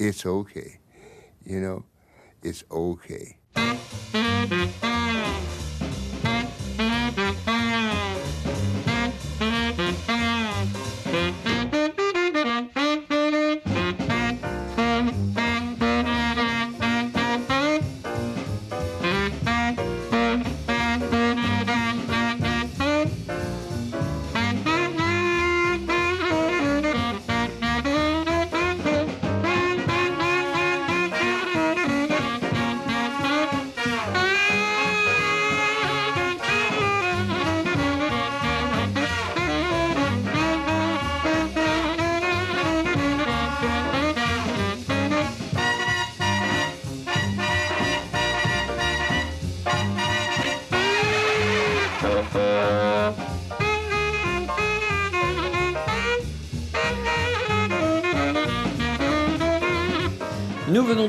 it's 0.00 0.24
okay. 0.24 0.78
You 1.44 1.60
know, 1.60 1.84
it's 2.42 2.64
okay. 2.70 3.36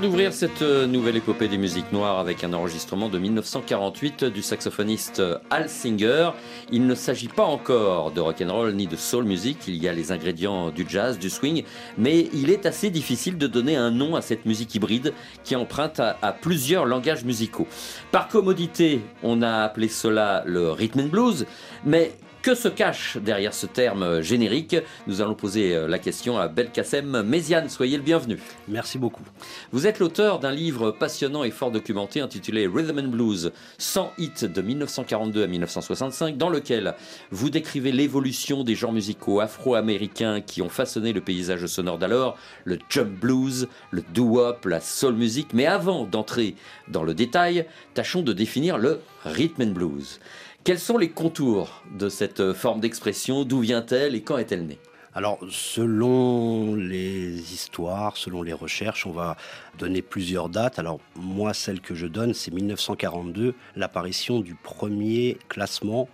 D'ouvrir 0.01 0.33
cette 0.33 0.63
euh, 0.63 0.87
nouvelle 0.87 1.17
épopée 1.17 1.47
des 1.47 1.59
musiques 1.59 1.91
noires 1.91 2.17
avec 2.17 2.43
un 2.43 2.53
enregistrement 2.53 3.07
de 3.07 3.19
1948 3.19 4.25
du 4.25 4.41
saxophoniste 4.41 5.19
euh, 5.19 5.37
Al 5.51 5.69
Singer. 5.69 6.31
Il 6.71 6.87
ne 6.87 6.95
s'agit 6.95 7.27
pas 7.27 7.43
encore 7.43 8.11
de 8.11 8.19
rock'n'roll 8.19 8.73
ni 8.73 8.87
de 8.87 8.95
soul 8.95 9.25
music, 9.25 9.59
il 9.67 9.75
y 9.75 9.87
a 9.87 9.93
les 9.93 10.11
ingrédients 10.11 10.71
du 10.71 10.85
jazz, 10.89 11.19
du 11.19 11.29
swing, 11.29 11.63
mais 11.99 12.29
il 12.33 12.49
est 12.49 12.65
assez 12.65 12.89
difficile 12.89 13.37
de 13.37 13.45
donner 13.45 13.75
un 13.75 13.91
nom 13.91 14.15
à 14.15 14.21
cette 14.21 14.45
musique 14.45 14.73
hybride 14.73 15.13
qui 15.43 15.55
emprunte 15.55 15.99
à, 15.99 16.17
à 16.23 16.31
plusieurs 16.33 16.85
langages 16.85 17.23
musicaux. 17.23 17.67
Par 18.11 18.27
commodité, 18.27 19.01
on 19.21 19.43
a 19.43 19.63
appelé 19.63 19.87
cela 19.87 20.41
le 20.47 20.71
rhythm 20.71 21.01
and 21.01 21.09
blues, 21.09 21.45
mais 21.85 22.13
que 22.41 22.55
se 22.55 22.67
cache 22.67 23.17
derrière 23.17 23.53
ce 23.53 23.67
terme 23.67 24.21
générique 24.21 24.75
Nous 25.05 25.21
allons 25.21 25.35
poser 25.35 25.75
euh, 25.75 25.87
la 25.87 25.99
question 25.99 26.39
à 26.39 26.47
Belkacem 26.47 27.21
Méziane. 27.21 27.69
Soyez 27.69 27.97
le 27.97 28.03
bienvenu. 28.03 28.39
Merci 28.67 28.97
beaucoup. 28.97 29.23
Vous 29.71 29.85
êtes 29.85 29.99
l'auteur 29.99 30.39
d'un 30.39 30.51
livre 30.51 30.91
passionnant 30.91 31.43
et 31.43 31.51
fort 31.51 31.71
documenté 31.71 32.19
intitulé 32.19 32.67
Rhythm 32.67 32.99
and 32.99 33.09
Blues 33.09 33.51
100 33.77 34.13
hits 34.17 34.47
de 34.47 34.61
1942 34.61 35.43
à 35.43 35.47
1965 35.47 36.37
dans 36.37 36.49
lequel 36.49 36.95
vous 37.29 37.49
décrivez 37.49 37.91
l'évolution 37.91 38.63
des 38.63 38.75
genres 38.75 38.93
musicaux 38.93 39.39
afro-américains 39.39 40.41
qui 40.41 40.61
ont 40.61 40.69
façonné 40.69 41.13
le 41.13 41.21
paysage 41.21 41.65
sonore 41.67 41.99
d'alors, 41.99 42.37
le 42.63 42.79
jump 42.89 43.19
blues, 43.19 43.67
le 43.91 44.03
doo-wop, 44.13 44.65
la 44.65 44.81
soul 44.81 45.13
music. 45.13 45.49
Mais 45.53 45.67
avant 45.67 46.05
d'entrer 46.05 46.55
dans 46.87 47.03
le 47.03 47.13
détail, 47.13 47.65
tâchons 47.93 48.23
de 48.23 48.33
définir 48.33 48.79
le 48.79 48.99
rhythm 49.25 49.61
and 49.61 49.71
blues. 49.73 50.19
Quels 50.63 50.77
sont 50.77 50.99
les 50.99 51.09
contours 51.09 51.81
de 51.97 52.07
cette 52.07 52.53
forme 52.53 52.81
d'expression? 52.81 53.45
D'où 53.45 53.61
vient-elle 53.61 54.13
et 54.13 54.21
quand 54.21 54.37
est-elle 54.37 54.67
née? 54.67 54.77
Alors, 55.15 55.39
selon 55.49 56.75
les 56.75 57.51
histoires, 57.51 58.15
selon 58.15 58.43
les 58.43 58.53
recherches, 58.53 59.07
on 59.07 59.11
va 59.11 59.37
donner 59.79 60.03
plusieurs 60.03 60.49
dates. 60.49 60.77
Alors, 60.77 60.99
moi, 61.15 61.55
celle 61.55 61.81
que 61.81 61.95
je 61.95 62.05
donne, 62.05 62.35
c'est 62.35 62.51
1942, 62.51 63.55
l'apparition 63.75 64.39
du 64.39 64.53
premier 64.53 65.39
classement 65.49 66.07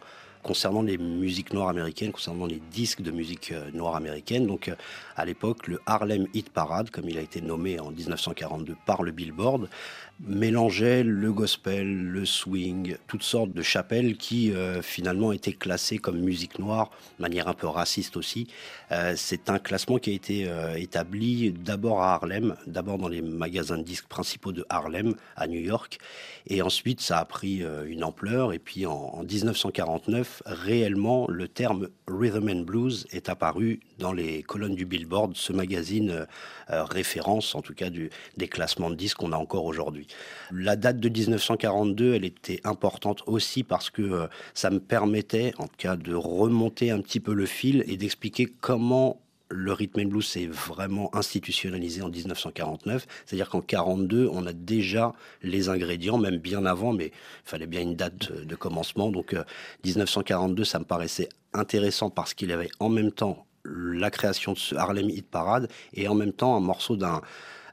concernant 0.48 0.82
les 0.82 0.98
musiques 0.98 1.52
noires 1.54 1.68
américaines, 1.68 2.14
concernant 2.14 2.46
les 2.46 2.62
disques 2.72 3.02
de 3.02 3.12
musique 3.12 3.52
euh, 3.52 3.70
noire 3.74 3.98
américaine. 3.98 4.48
Donc, 4.48 4.70
euh, 4.70 4.76
à 5.18 5.26
l'époque, 5.26 5.68
le 5.68 5.82
Harlem 5.86 6.26
Hit 6.34 6.50
Parade, 6.50 6.90
comme 6.90 7.10
il 7.10 7.18
a 7.18 7.22
été 7.22 7.42
nommé 7.42 7.80
en 7.82 7.92
1942 7.92 8.76
par 8.86 9.04
le 9.04 9.12
Billboard, 9.12 9.68
mélangeait 10.22 11.04
le 11.04 11.34
gospel, 11.34 11.94
le 11.96 12.26
swing, 12.26 12.96
toutes 13.08 13.24
sortes 13.24 13.52
de 13.52 13.62
chapelles 13.62 14.16
qui 14.16 14.54
euh, 14.54 14.82
finalement 14.82 15.34
étaient 15.34 15.54
classées 15.54 15.98
comme 15.98 16.20
musique 16.20 16.60
noire, 16.60 16.92
de 17.18 17.24
manière 17.24 17.50
un 17.50 17.54
peu 17.54 17.68
raciste 17.68 18.16
aussi. 18.16 18.48
C'est 19.18 19.50
un 19.50 19.60
classement 19.60 19.98
qui 19.98 20.12
a 20.12 20.14
été 20.14 20.50
établi 20.78 21.52
d'abord 21.52 22.02
à 22.02 22.14
Harlem, 22.14 22.56
d'abord 22.68 22.98
dans 22.98 23.10
les 23.10 23.22
magasins 23.22 23.78
de 23.78 23.84
disques 23.84 24.08
principaux 24.08 24.54
de 24.54 24.66
Harlem 24.70 25.14
à 25.36 25.48
New 25.48 25.60
York, 25.60 26.00
et 26.48 26.62
ensuite 26.62 27.02
ça 27.02 27.20
a 27.20 27.26
pris 27.26 27.66
une 27.86 28.06
ampleur. 28.06 28.54
Et 28.54 28.60
puis 28.60 28.86
en 28.86 29.24
1949, 29.30 30.37
réellement, 30.46 31.28
le 31.30 31.48
terme 31.48 31.90
rhythm 32.08 32.50
and 32.50 32.62
blues 32.62 33.08
est 33.12 33.30
apparu 33.30 33.80
dans 34.00 34.14
les 34.14 34.44
colonnes 34.44 34.76
du 34.76 34.86
Billboard, 34.86 35.36
ce 35.36 35.54
magazine 35.54 36.10
euh, 36.10 36.26
euh, 36.70 36.84
référence, 36.84 37.56
en 37.56 37.62
tout 37.62 37.74
cas 37.74 37.90
des 37.90 38.48
classements 38.48 38.90
de 38.90 38.96
disques 38.96 39.18
qu'on 39.18 39.32
a 39.32 39.38
encore 39.38 39.66
aujourd'hui. 39.66 40.08
La 40.52 40.76
date 40.76 41.00
de 41.00 41.10
1942, 41.10 42.16
elle 42.16 42.26
était 42.26 42.62
importante 42.64 43.24
aussi 43.26 43.64
parce 43.64 43.90
que 43.90 44.02
euh, 44.02 44.28
ça 44.54 44.70
me 44.70 44.80
permettait, 44.80 45.54
en 45.58 45.68
tout 45.68 45.78
cas, 45.78 45.96
de 45.96 46.14
remonter 46.14 46.92
un 46.92 47.02
petit 47.02 47.20
peu 47.20 47.34
le 47.34 47.46
fil 47.46 47.84
et 47.88 47.98
d'expliquer 47.98 48.46
comment 48.46 49.20
le 49.50 49.74
rhythm 49.74 50.02
and 50.02 50.06
blues 50.06 50.28
s'est 50.28 50.48
vraiment 50.48 51.14
institutionnalisé 51.16 52.02
en 52.02 52.10
1949. 52.10 53.08
C'est-à-dire 53.26 53.50
qu'en 53.50 53.62
42, 53.62 54.30
on 54.32 54.46
a 54.46 54.54
déjà 54.54 55.14
les 55.42 55.70
ingrédients, 55.70 56.18
même 56.18 56.38
bien 56.38 56.66
avant, 56.66 56.94
mais 56.94 57.08
il 57.08 57.50
fallait 57.50 57.68
bien 57.68 57.82
une 57.82 57.96
date 57.96 58.32
de 58.32 58.56
commencement. 58.56 59.12
Donc 59.12 59.34
euh, 59.34 59.44
1942, 59.86 60.64
ça 60.64 60.80
me 60.80 60.86
paraissait 60.86 61.30
intéressant 61.54 62.10
parce 62.10 62.34
qu'il 62.34 62.50
y 62.50 62.54
avait 62.54 62.70
en 62.80 62.90
même 62.90 63.12
temps 63.12 63.46
la 63.64 64.10
création 64.12 64.54
de 64.54 64.58
ce 64.58 64.76
Harlem 64.76 65.10
Hit 65.10 65.30
Parade 65.30 65.70
et 65.94 66.08
en 66.08 66.16
même 66.16 66.34
temps 66.34 66.56
un 66.56 66.62
morceau 66.62 66.96
d'un 66.96 67.22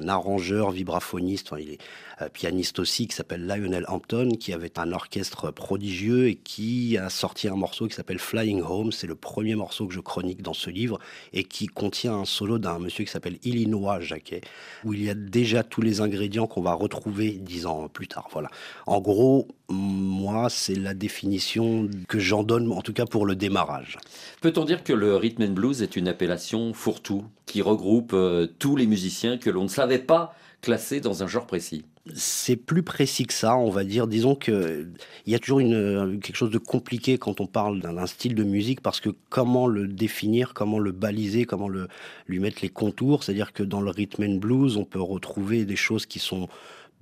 un 0.00 0.09
arrangeur, 0.09 0.71
vibraphoniste, 0.71 1.49
enfin, 1.53 1.62
il 1.62 1.71
est 1.72 1.78
euh, 2.22 2.28
pianiste 2.28 2.78
aussi, 2.78 3.06
qui 3.09 3.15
s'appelle 3.15 3.47
Lionel 3.47 3.84
Hampton, 3.88 4.31
qui 4.38 4.53
avait 4.53 4.78
un 4.78 4.93
orchestre 4.93 5.50
prodigieux 5.50 6.28
et 6.28 6.37
qui 6.37 6.97
a 6.97 7.10
sorti 7.10 7.49
un 7.49 7.56
morceau 7.56 7.88
qui 7.88 7.94
s'appelle 7.94 8.19
Flying 8.19 8.62
Home. 8.62 8.93
C'est 8.93 9.06
le 9.06 9.15
premier 9.15 9.55
morceau 9.55 9.87
que 9.87 9.94
je 9.94 10.00
chronique 10.00 10.43
dans 10.43 10.55
ce 10.55 10.71
livre 10.71 10.99
et 11.32 11.44
qui 11.44 11.66
contient 11.66 12.15
un 12.15 12.25
solo 12.25 12.59
d'un 12.59 12.78
monsieur 12.78 13.05
qui 13.05 13.10
s'appelle 13.10 13.38
Illinois 13.43 14.00
Jacquet, 14.00 14.43
où 14.84 14.94
il 14.94 15.03
y 15.03 15.10
a 15.10 15.15
déjà 15.15 15.62
tous 15.62 15.82
les 15.82 16.00
ingrédients 16.00 16.47
qu'on 16.47 16.62
va 16.62 16.75
retrouver 16.75 17.32
dix 17.32 17.66
ans 17.66 17.88
plus 17.88 18.06
tard. 18.06 18.28
Voilà. 18.32 18.49
En 18.87 19.00
gros, 19.00 19.49
moi, 19.69 20.50
c'est 20.50 20.75
la 20.75 20.94
définition 20.94 21.88
que 22.09 22.19
j'en 22.19 22.43
donne, 22.43 22.71
en 22.71 22.82
tout 22.82 22.93
cas 22.93 23.06
pour 23.06 23.26
le 23.26 23.34
démarrage. 23.34 23.99
Peut-on 24.41 24.65
dire 24.65 24.84
que 24.84 24.93
le 24.93 25.16
rhythm 25.16 25.43
and 25.43 25.53
blues 25.53 25.82
est 25.82 25.97
une 25.97 26.09
appellation 26.09 26.72
fourre-tout 26.75 27.25
qui 27.47 27.62
regroupe 27.62 28.12
euh, 28.14 28.47
tous 28.58 28.76
les 28.76 28.87
musiciens 28.87 29.37
que 29.37 29.50
l'on 29.50 29.64
ne 29.64 29.69
savait 29.85 29.99
pas 29.99 30.35
classer 30.63 31.01
dans 31.01 31.23
un 31.23 31.27
genre 31.27 31.47
précis 31.47 31.85
c'est 32.15 32.57
plus 32.57 32.83
précis 32.83 33.25
que 33.25 33.33
ça, 33.33 33.57
on 33.57 33.71
va 33.71 33.83
dire. 33.83 34.07
Disons 34.07 34.35
que 34.35 34.87
il 35.27 35.33
y 35.33 35.37
a 35.37 35.39
toujours 35.39 35.61
quelque 35.61 36.37
chose 36.37 36.51
de 36.51 36.59
compliqué 36.59 37.17
quand 37.17 37.41
on 37.41 37.47
parle 37.47 37.81
d'un 37.81 38.07
style 38.07 38.35
de 38.35 38.45
musique 38.45 38.83
parce 38.83 39.01
que 39.01 39.11
comment 39.31 39.67
le 39.67 39.89
définir, 39.89 40.53
comment 40.53 40.79
le 40.79 40.93
baliser, 40.93 41.47
comment 41.47 41.69
lui 41.69 42.41
mettre 42.41 42.59
les 42.61 42.69
contours. 42.69 43.25
C'est-à-dire 43.25 43.53
que 43.53 43.63
dans 43.63 43.81
le 43.81 43.91
rhythm 43.91 44.23
and 44.25 44.37
blues, 44.37 44.77
on 44.77 44.85
peut 44.85 45.01
retrouver 45.01 45.65
des 45.65 45.77
choses 45.77 46.05
qui 46.05 46.19
sont 46.19 46.49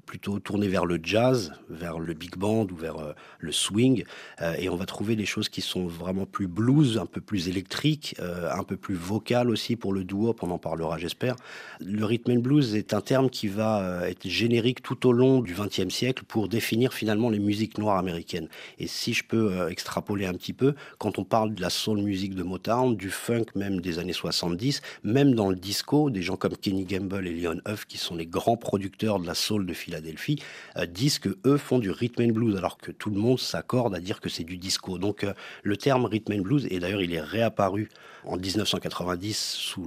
plutôt 0.07 0.39
tourné 0.39 0.69
vers 0.69 0.85
le 0.85 0.99
jazz, 1.03 1.53
vers 1.71 1.99
le 1.99 2.13
big 2.15 2.37
band 2.37 2.67
ou 2.71 2.77
vers 2.77 2.99
euh, 2.99 3.13
le 3.39 3.53
swing. 3.53 4.05
Euh, 4.41 4.55
et 4.59 4.69
on 4.69 4.77
va 4.77 4.85
trouver 4.85 5.17
des 5.17 5.25
choses 5.25 5.49
qui 5.49 5.61
sont 5.61 5.87
vraiment 5.87 6.27
plus 6.27 6.49
blues, 6.49 6.99
un 6.99 7.07
peu 7.07 7.21
plus 7.21 7.49
électriques, 7.49 8.15
euh, 8.21 8.51
un 8.53 8.65
peu 8.65 8.77
plus 8.77 8.95
vocales 8.95 9.49
aussi 9.49 9.77
pour 9.77 9.93
le 9.93 10.05
duo, 10.05 10.35
on 10.43 10.51
en 10.51 10.59
parlera 10.59 10.99
j'espère. 10.99 11.37
Le 11.81 12.05
rhythm 12.05 12.33
and 12.33 12.41
blues 12.41 12.75
est 12.75 12.95
un 12.95 13.01
terme 13.01 13.31
qui 13.31 13.49
va 13.49 14.09
être 14.09 14.29
générique 14.29 14.83
tout 14.83 15.07
au 15.07 15.13
long 15.13 15.41
du 15.41 15.55
XXe 15.55 15.89
siècle 15.89 16.25
pour 16.27 16.49
définir 16.49 16.93
finalement 16.93 17.31
les 17.31 17.39
musiques 17.39 17.79
noires 17.79 17.99
américaines. 17.99 18.49
Et 18.79 18.87
si 18.87 19.15
je 19.15 19.25
peux 19.25 19.69
extrapoler 19.71 20.27
un 20.27 20.35
petit 20.35 20.53
peu, 20.53 20.75
quand 20.99 21.19
on 21.19 21.25
parle 21.25 21.55
de 21.55 21.61
la 21.61 21.71
soul 21.71 21.99
music 21.99 22.35
de 22.35 22.43
Motown, 22.43 22.97
du 22.97 23.11
funk 23.11 23.47
même 23.55 23.81
des 23.81 23.99
années 23.99 24.13
70, 24.13 24.83
même 25.05 25.35
dans 25.35 25.49
le 25.49 25.57
disco, 25.57 26.11
des 26.11 26.23
gens 26.23 26.37
comme 26.37 26.57
Kenny 26.57 26.85
Gamble 26.85 27.27
et 27.27 27.33
Leon 27.33 27.61
Huff, 27.67 27.87
qui 27.87 27.99
sont 27.99 28.17
les 28.17 28.27
grands 28.27 28.57
producteurs 28.57 29.21
de 29.21 29.27
la 29.27 29.35
soul 29.35 29.67
de 29.67 29.73
Philadelphie, 29.73 29.92
Philadelphie, 29.93 30.43
euh, 30.77 30.87
disent 30.87 31.19
que 31.19 31.37
eux 31.45 31.59
font 31.59 31.79
du 31.79 31.91
rhythm 31.91 32.23
and 32.23 32.33
blues, 32.33 32.57
alors 32.57 32.79
que 32.79 32.91
tout 32.91 33.11
le 33.11 33.17
monde 33.17 33.39
s'accorde 33.39 33.95
à 33.95 34.01
dire 34.01 34.21
que 34.21 34.29
c'est 34.31 34.45
du 34.45 34.57
disco. 34.57 34.99
Donc 34.99 35.25
euh, 35.25 35.35
le 35.63 35.77
terme 35.77 36.07
rhythm 36.07 36.33
and 36.33 36.43
blues, 36.43 36.67
et 36.71 36.79
d'ailleurs 36.79 37.03
il 37.03 37.13
est 37.13 37.21
réapparu 37.21 37.91
en 38.25 38.37
1990 38.37 39.37
sous 39.37 39.87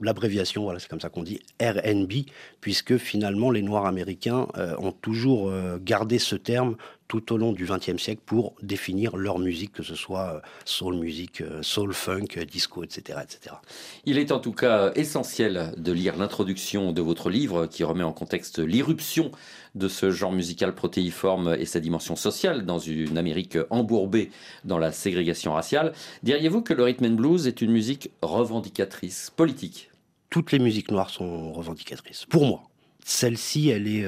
l'abréviation, 0.00 0.62
voilà, 0.62 0.78
c'est 0.78 0.88
comme 0.88 1.00
ça 1.00 1.10
qu'on 1.10 1.22
dit, 1.22 1.40
RNB, 1.60 2.12
puisque 2.60 2.96
finalement 2.96 3.50
les 3.50 3.62
Noirs 3.62 3.86
américains 3.86 4.46
euh, 4.56 4.74
ont 4.78 4.92
toujours 4.92 5.52
gardé 5.82 6.18
ce 6.18 6.36
terme 6.36 6.76
tout 7.10 7.32
au 7.32 7.38
long 7.38 7.52
du 7.52 7.64
XXe 7.64 8.00
siècle 8.00 8.22
pour 8.24 8.54
définir 8.62 9.16
leur 9.16 9.40
musique, 9.40 9.72
que 9.72 9.82
ce 9.82 9.96
soit 9.96 10.34
euh, 10.36 10.40
soul 10.64 10.94
music, 10.94 11.40
euh, 11.40 11.60
soul 11.60 11.92
funk, 11.92 12.36
euh, 12.36 12.44
disco, 12.44 12.84
etc., 12.84 13.18
etc. 13.20 13.56
Il 14.04 14.16
est 14.16 14.30
en 14.30 14.38
tout 14.38 14.52
cas 14.52 14.92
essentiel 14.94 15.72
de 15.76 15.90
lire 15.90 16.16
l'introduction 16.16 16.92
de 16.92 17.02
votre 17.02 17.28
livre 17.28 17.66
qui 17.66 17.82
remet 17.82 18.04
en 18.04 18.12
contexte 18.12 18.60
l'irruption 18.60 19.32
de 19.74 19.88
ce 19.88 20.12
genre 20.12 20.30
musical 20.30 20.72
protéiforme 20.72 21.56
et 21.58 21.64
sa 21.64 21.80
dimension 21.80 22.14
sociale 22.14 22.64
dans 22.64 22.78
une 22.78 23.18
Amérique 23.18 23.58
embourbée 23.70 24.30
dans 24.64 24.78
la 24.78 24.92
ségrégation 24.92 25.54
raciale. 25.54 25.92
Diriez-vous 26.22 26.62
que 26.62 26.74
le 26.74 26.84
rhythm 26.84 27.06
and 27.06 27.16
blues 27.16 27.48
est 27.48 27.60
une 27.60 27.72
musique 27.72 28.12
revendicatrice, 28.22 29.32
politique? 29.34 29.90
Toutes 30.28 30.52
les 30.52 30.60
musiques 30.60 30.92
noires 30.92 31.10
sont 31.10 31.52
revendicatrices, 31.52 32.24
pour 32.26 32.46
moi. 32.46 32.62
Celle-ci, 33.04 33.70
elle 33.70 33.88
est 33.88 34.06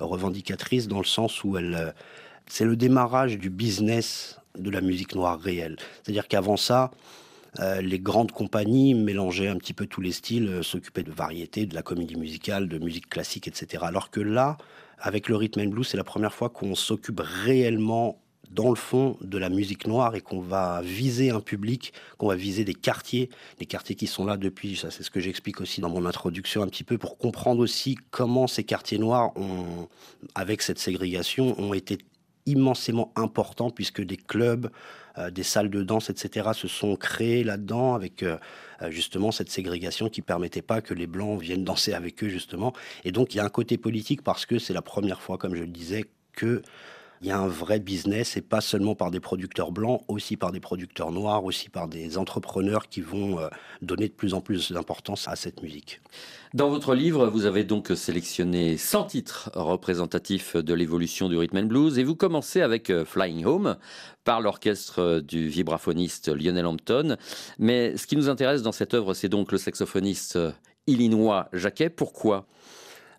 revendicatrice 0.00 0.88
dans 0.88 0.98
le 0.98 1.04
sens 1.04 1.44
où 1.44 1.56
elle, 1.56 1.94
c'est 2.52 2.66
le 2.66 2.76
démarrage 2.76 3.38
du 3.38 3.48
business 3.48 4.38
de 4.58 4.68
la 4.68 4.82
musique 4.82 5.14
noire 5.14 5.40
réelle. 5.40 5.76
C'est-à-dire 6.02 6.28
qu'avant 6.28 6.58
ça, 6.58 6.90
euh, 7.60 7.80
les 7.80 7.98
grandes 7.98 8.30
compagnies 8.30 8.92
mélangeaient 8.92 9.48
un 9.48 9.56
petit 9.56 9.72
peu 9.72 9.86
tous 9.86 10.02
les 10.02 10.12
styles, 10.12 10.48
euh, 10.48 10.62
s'occupaient 10.62 11.02
de 11.02 11.10
variété, 11.10 11.64
de 11.64 11.74
la 11.74 11.80
comédie 11.80 12.16
musicale, 12.16 12.68
de 12.68 12.78
musique 12.78 13.08
classique, 13.08 13.48
etc. 13.48 13.84
Alors 13.86 14.10
que 14.10 14.20
là, 14.20 14.58
avec 14.98 15.30
le 15.30 15.36
rhythm 15.36 15.60
and 15.60 15.68
blues, 15.68 15.88
c'est 15.88 15.96
la 15.96 16.04
première 16.04 16.34
fois 16.34 16.50
qu'on 16.50 16.74
s'occupe 16.74 17.22
réellement 17.24 18.18
dans 18.50 18.68
le 18.68 18.76
fond 18.76 19.16
de 19.22 19.38
la 19.38 19.48
musique 19.48 19.86
noire 19.86 20.14
et 20.14 20.20
qu'on 20.20 20.40
va 20.40 20.82
viser 20.82 21.30
un 21.30 21.40
public, 21.40 21.94
qu'on 22.18 22.28
va 22.28 22.36
viser 22.36 22.64
des 22.64 22.74
quartiers, 22.74 23.30
des 23.60 23.66
quartiers 23.66 23.96
qui 23.96 24.06
sont 24.06 24.26
là 24.26 24.36
depuis, 24.36 24.76
ça 24.76 24.90
c'est 24.90 25.02
ce 25.02 25.10
que 25.10 25.20
j'explique 25.20 25.62
aussi 25.62 25.80
dans 25.80 25.88
mon 25.88 26.04
introduction 26.04 26.60
un 26.60 26.66
petit 26.66 26.84
peu, 26.84 26.98
pour 26.98 27.16
comprendre 27.16 27.62
aussi 27.62 27.96
comment 28.10 28.46
ces 28.46 28.62
quartiers 28.62 28.98
noirs, 28.98 29.34
ont, 29.38 29.88
avec 30.34 30.60
cette 30.60 30.78
ségrégation, 30.78 31.58
ont 31.58 31.72
été 31.72 31.96
immensément 32.46 33.12
important 33.16 33.70
puisque 33.70 34.02
des 34.02 34.16
clubs, 34.16 34.70
euh, 35.18 35.30
des 35.30 35.42
salles 35.42 35.70
de 35.70 35.82
danse, 35.82 36.10
etc. 36.10 36.50
se 36.54 36.68
sont 36.68 36.96
créés 36.96 37.44
là-dedans 37.44 37.94
avec 37.94 38.22
euh, 38.22 38.36
euh, 38.82 38.90
justement 38.90 39.30
cette 39.30 39.50
ségrégation 39.50 40.08
qui 40.08 40.22
permettait 40.22 40.62
pas 40.62 40.80
que 40.80 40.94
les 40.94 41.06
blancs 41.06 41.40
viennent 41.40 41.64
danser 41.72 41.92
avec 41.92 42.22
eux 42.24 42.28
justement. 42.28 42.72
Et 43.04 43.12
donc 43.12 43.34
il 43.34 43.38
y 43.38 43.40
a 43.40 43.44
un 43.44 43.50
côté 43.50 43.78
politique 43.78 44.22
parce 44.22 44.46
que 44.46 44.58
c'est 44.58 44.74
la 44.74 44.82
première 44.82 45.20
fois, 45.20 45.38
comme 45.38 45.54
je 45.54 45.62
le 45.62 45.68
disais, 45.68 46.04
que 46.32 46.62
il 47.22 47.28
y 47.28 47.30
a 47.30 47.38
un 47.38 47.46
vrai 47.46 47.78
business 47.78 48.36
et 48.36 48.40
pas 48.40 48.60
seulement 48.60 48.96
par 48.96 49.12
des 49.12 49.20
producteurs 49.20 49.70
blancs, 49.70 50.02
aussi 50.08 50.36
par 50.36 50.50
des 50.50 50.58
producteurs 50.58 51.12
noirs, 51.12 51.44
aussi 51.44 51.68
par 51.68 51.86
des 51.86 52.18
entrepreneurs 52.18 52.88
qui 52.88 53.00
vont 53.00 53.38
euh, 53.38 53.48
donner 53.80 54.08
de 54.08 54.12
plus 54.12 54.34
en 54.34 54.40
plus 54.40 54.72
d'importance 54.72 55.28
à 55.28 55.36
cette 55.36 55.62
musique. 55.62 56.00
Dans 56.52 56.68
votre 56.68 56.96
livre, 56.96 57.28
vous 57.28 57.46
avez 57.46 57.62
donc 57.62 57.92
sélectionné 57.94 58.76
100 58.76 59.04
titres 59.04 59.50
représentatifs 59.54 60.56
de 60.56 60.74
l'évolution 60.74 61.28
du 61.28 61.36
rhythm 61.36 61.58
and 61.58 61.66
blues 61.66 61.98
et 61.98 62.04
vous 62.04 62.16
commencez 62.16 62.60
avec 62.60 62.90
euh, 62.90 63.04
Flying 63.04 63.44
Home 63.44 63.76
par 64.24 64.40
l'orchestre 64.40 65.20
du 65.20 65.46
vibraphoniste 65.46 66.28
Lionel 66.28 66.66
Hampton. 66.66 67.16
Mais 67.60 67.96
ce 67.96 68.08
qui 68.08 68.16
nous 68.16 68.28
intéresse 68.28 68.62
dans 68.62 68.72
cette 68.72 68.94
œuvre, 68.94 69.14
c'est 69.14 69.28
donc 69.28 69.52
le 69.52 69.58
saxophoniste 69.58 70.36
euh, 70.36 70.50
illinois 70.88 71.48
Jacquet. 71.52 71.88
Pourquoi? 71.88 72.46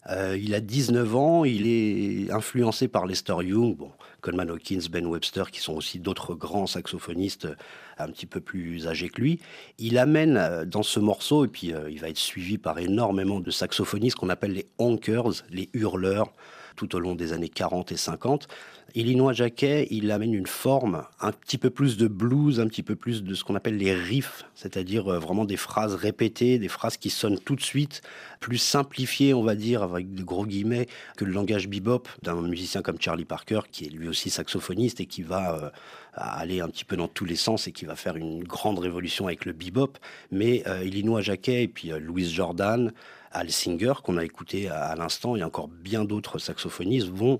Euh, 0.09 0.37
il 0.37 0.53
a 0.53 0.59
19 0.59 1.15
ans, 1.15 1.45
il 1.45 1.67
est 1.67 2.31
influencé 2.31 2.87
par 2.87 3.05
Lester 3.05 3.35
Young, 3.41 3.77
Coleman 4.21 4.49
Hawkins, 4.49 4.87
Ben 4.91 5.05
Webster, 5.05 5.49
qui 5.49 5.61
sont 5.61 5.73
aussi 5.73 5.99
d'autres 5.99 6.35
grands 6.35 6.67
saxophonistes 6.67 7.45
euh, 7.45 7.55
un 7.97 8.09
petit 8.09 8.25
peu 8.25 8.41
plus 8.41 8.87
âgés 8.87 9.09
que 9.09 9.21
lui. 9.21 9.39
Il 9.77 9.97
amène 9.97 10.37
euh, 10.37 10.65
dans 10.65 10.83
ce 10.83 10.99
morceau, 10.99 11.45
et 11.45 11.47
puis 11.47 11.73
il 11.89 11.99
va 11.99 12.09
être 12.09 12.17
suivi 12.17 12.57
par 12.57 12.79
énormément 12.79 13.39
de 13.39 13.51
saxophonistes 13.51 14.17
qu'on 14.17 14.29
appelle 14.29 14.53
les 14.53 14.67
honkers, 14.77 15.43
les 15.49 15.69
hurleurs, 15.73 16.33
tout 16.75 16.95
au 16.95 16.99
long 16.99 17.15
des 17.15 17.33
années 17.33 17.49
40 17.49 17.91
et 17.91 17.97
50. 17.97 18.47
Illinois 18.95 19.33
Jacquet, 19.33 19.87
il 19.89 20.11
amène 20.11 20.35
une 20.35 20.45
forme, 20.45 21.03
un 21.19 21.31
petit 21.31 21.57
peu 21.57 21.71
plus 21.71 21.97
de 21.97 22.07
blues, 22.07 22.59
un 22.59 22.67
petit 22.67 22.83
peu 22.83 22.95
plus 22.95 23.23
de 23.23 23.33
ce 23.33 23.43
qu'on 23.43 23.55
appelle 23.55 23.77
les 23.77 23.91
riffs, 23.91 24.45
c'est-à-dire 24.53 25.11
euh, 25.11 25.17
vraiment 25.17 25.45
des 25.45 25.57
phrases 25.57 25.95
répétées, 25.95 26.59
des 26.59 26.67
phrases 26.67 26.97
qui 26.97 27.09
sonnent 27.09 27.39
tout 27.39 27.55
de 27.55 27.61
suite, 27.61 28.03
plus 28.39 28.59
simplifiées, 28.59 29.33
on 29.33 29.41
va 29.41 29.55
dire, 29.55 29.81
avec 29.81 30.13
de 30.13 30.21
gros 30.21 30.45
guillemets, 30.45 30.85
que 31.17 31.25
le 31.25 31.31
langage 31.31 31.67
bebop 31.67 32.07
d'un 32.21 32.39
musicien 32.39 32.83
comme 32.83 33.01
Charlie 33.01 33.25
Parker, 33.25 33.61
qui 33.71 33.85
est 33.85 33.89
lui 33.89 34.07
aussi 34.07 34.29
saxophoniste 34.29 34.99
et 34.99 35.07
qui 35.07 35.23
va 35.23 35.55
euh, 35.55 35.69
aller 36.13 36.61
un 36.61 36.67
petit 36.67 36.85
peu 36.85 36.95
dans 36.95 37.07
tous 37.07 37.25
les 37.25 37.35
sens 37.35 37.67
et 37.67 37.71
qui 37.71 37.85
va 37.85 37.95
faire 37.95 38.15
une 38.15 38.43
grande 38.43 38.77
révolution 38.77 39.25
avec 39.25 39.45
le 39.45 39.53
bebop. 39.53 39.97
Mais 40.29 40.61
euh, 40.67 40.83
Illinois 40.83 41.21
Jacquet 41.21 41.63
et 41.63 41.67
puis 41.67 41.89
Louise 41.99 42.31
Jordan, 42.31 42.93
Al 43.31 43.49
Singer, 43.49 43.93
qu'on 44.03 44.17
a 44.17 44.23
écouté 44.23 44.69
à 44.69 44.95
l'instant, 44.95 45.35
et 45.35 45.43
encore 45.43 45.67
bien 45.67 46.05
d'autres 46.05 46.37
saxophonistes, 46.37 47.07
vont 47.07 47.39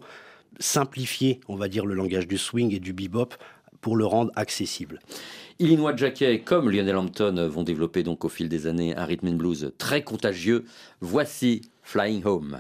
simplifier, 0.60 1.40
on 1.48 1.56
va 1.56 1.68
dire, 1.68 1.86
le 1.86 1.94
langage 1.94 2.28
du 2.28 2.38
swing 2.38 2.74
et 2.74 2.80
du 2.80 2.94
bebop 2.94 3.36
pour 3.82 3.96
le 3.96 4.06
rendre 4.06 4.32
accessible. 4.36 5.00
Illinois 5.60 5.96
Jacquet 5.96 6.40
comme 6.40 6.70
Lionel 6.70 6.96
Hampton 6.96 7.48
vont 7.50 7.64
développer 7.64 8.04
donc 8.04 8.26
au 8.26 8.30
fil 8.30 8.50
des 8.50 8.66
années 8.66 8.96
un 8.96 9.06
rhythm 9.06 9.28
and 9.28 9.34
blues 9.34 9.72
très 9.78 10.04
contagieux. 10.04 10.66
Voici 11.02 11.62
Flying 11.84 12.24
Home. 12.26 12.60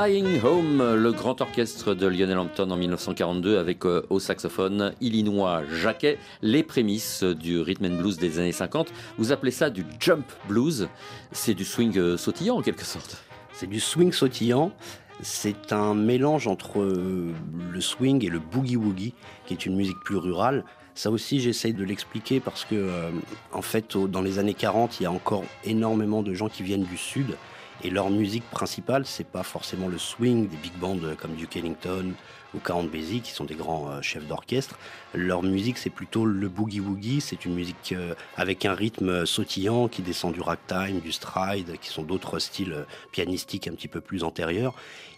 Flying 0.00 0.42
Home, 0.42 0.94
le 0.94 1.12
grand 1.12 1.42
orchestre 1.42 1.92
de 1.92 2.06
Lionel 2.06 2.38
Hampton 2.38 2.70
en 2.70 2.76
1942 2.78 3.58
avec 3.58 3.84
euh, 3.84 4.06
au 4.08 4.18
saxophone 4.18 4.94
Illinois 5.02 5.62
Jacquet, 5.70 6.16
les 6.40 6.62
prémices 6.62 7.22
du 7.22 7.60
rhythm 7.60 7.84
and 7.84 7.98
blues 7.98 8.16
des 8.16 8.38
années 8.38 8.50
50. 8.50 8.90
Vous 9.18 9.30
appelez 9.30 9.50
ça 9.50 9.68
du 9.68 9.84
jump 9.98 10.24
blues, 10.48 10.88
c'est 11.32 11.52
du 11.52 11.66
swing 11.66 11.98
euh, 11.98 12.16
sautillant 12.16 12.56
en 12.56 12.62
quelque 12.62 12.86
sorte. 12.86 13.22
C'est 13.52 13.66
du 13.66 13.78
swing 13.78 14.10
sautillant. 14.10 14.72
C'est 15.20 15.70
un 15.70 15.94
mélange 15.94 16.46
entre 16.46 16.80
euh, 16.80 17.34
le 17.70 17.80
swing 17.82 18.24
et 18.24 18.30
le 18.30 18.38
boogie-woogie, 18.38 19.12
qui 19.44 19.52
est 19.52 19.66
une 19.66 19.76
musique 19.76 20.00
plus 20.02 20.16
rurale. 20.16 20.64
Ça 20.94 21.10
aussi, 21.10 21.40
j'essaye 21.40 21.74
de 21.74 21.84
l'expliquer 21.84 22.40
parce 22.40 22.64
que, 22.64 22.74
euh, 22.74 23.10
en 23.52 23.62
fait, 23.62 23.98
dans 23.98 24.22
les 24.22 24.38
années 24.38 24.54
40, 24.54 24.98
il 24.98 25.02
y 25.02 25.06
a 25.06 25.12
encore 25.12 25.44
énormément 25.64 26.22
de 26.22 26.32
gens 26.32 26.48
qui 26.48 26.62
viennent 26.62 26.84
du 26.84 26.96
sud 26.96 27.36
et 27.82 27.90
leur 27.90 28.10
musique 28.10 28.44
principale, 28.50 29.06
c'est 29.06 29.26
pas 29.26 29.42
forcément 29.42 29.88
le 29.88 29.96
swing 29.96 30.48
des 30.48 30.56
big 30.56 30.74
bands 30.74 30.98
euh, 31.02 31.14
comme 31.14 31.34
Duke 31.34 31.56
Ellington 31.56 32.12
ou 32.54 32.58
Count 32.58 32.84
Basie, 32.84 33.20
qui 33.20 33.30
sont 33.32 33.44
des 33.44 33.54
grands 33.54 33.90
euh, 33.90 34.02
chefs 34.02 34.26
d'orchestre. 34.26 34.78
Leur 35.14 35.42
musique, 35.42 35.78
c'est 35.78 35.88
plutôt 35.88 36.26
le 36.26 36.48
boogie-woogie. 36.48 37.20
C'est 37.20 37.46
une 37.46 37.54
musique 37.54 37.92
euh, 37.92 38.14
avec 38.36 38.66
un 38.66 38.74
rythme 38.74 39.24
sautillant 39.24 39.88
qui 39.88 40.02
descend 40.02 40.34
du 40.34 40.42
ragtime, 40.42 41.00
du 41.00 41.12
stride, 41.12 41.78
qui 41.80 41.88
sont 41.88 42.02
d'autres 42.02 42.38
styles 42.38 42.84
pianistiques 43.12 43.66
un 43.66 43.72
petit 43.72 43.88
peu 43.88 44.02
plus 44.02 44.24
antérieurs. 44.24 44.74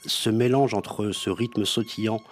Ce 0.06 0.30
mélange 0.30 0.74
entre 0.74 1.10
ce 1.10 1.30
rythme 1.30 1.64
sautillant 1.64 2.22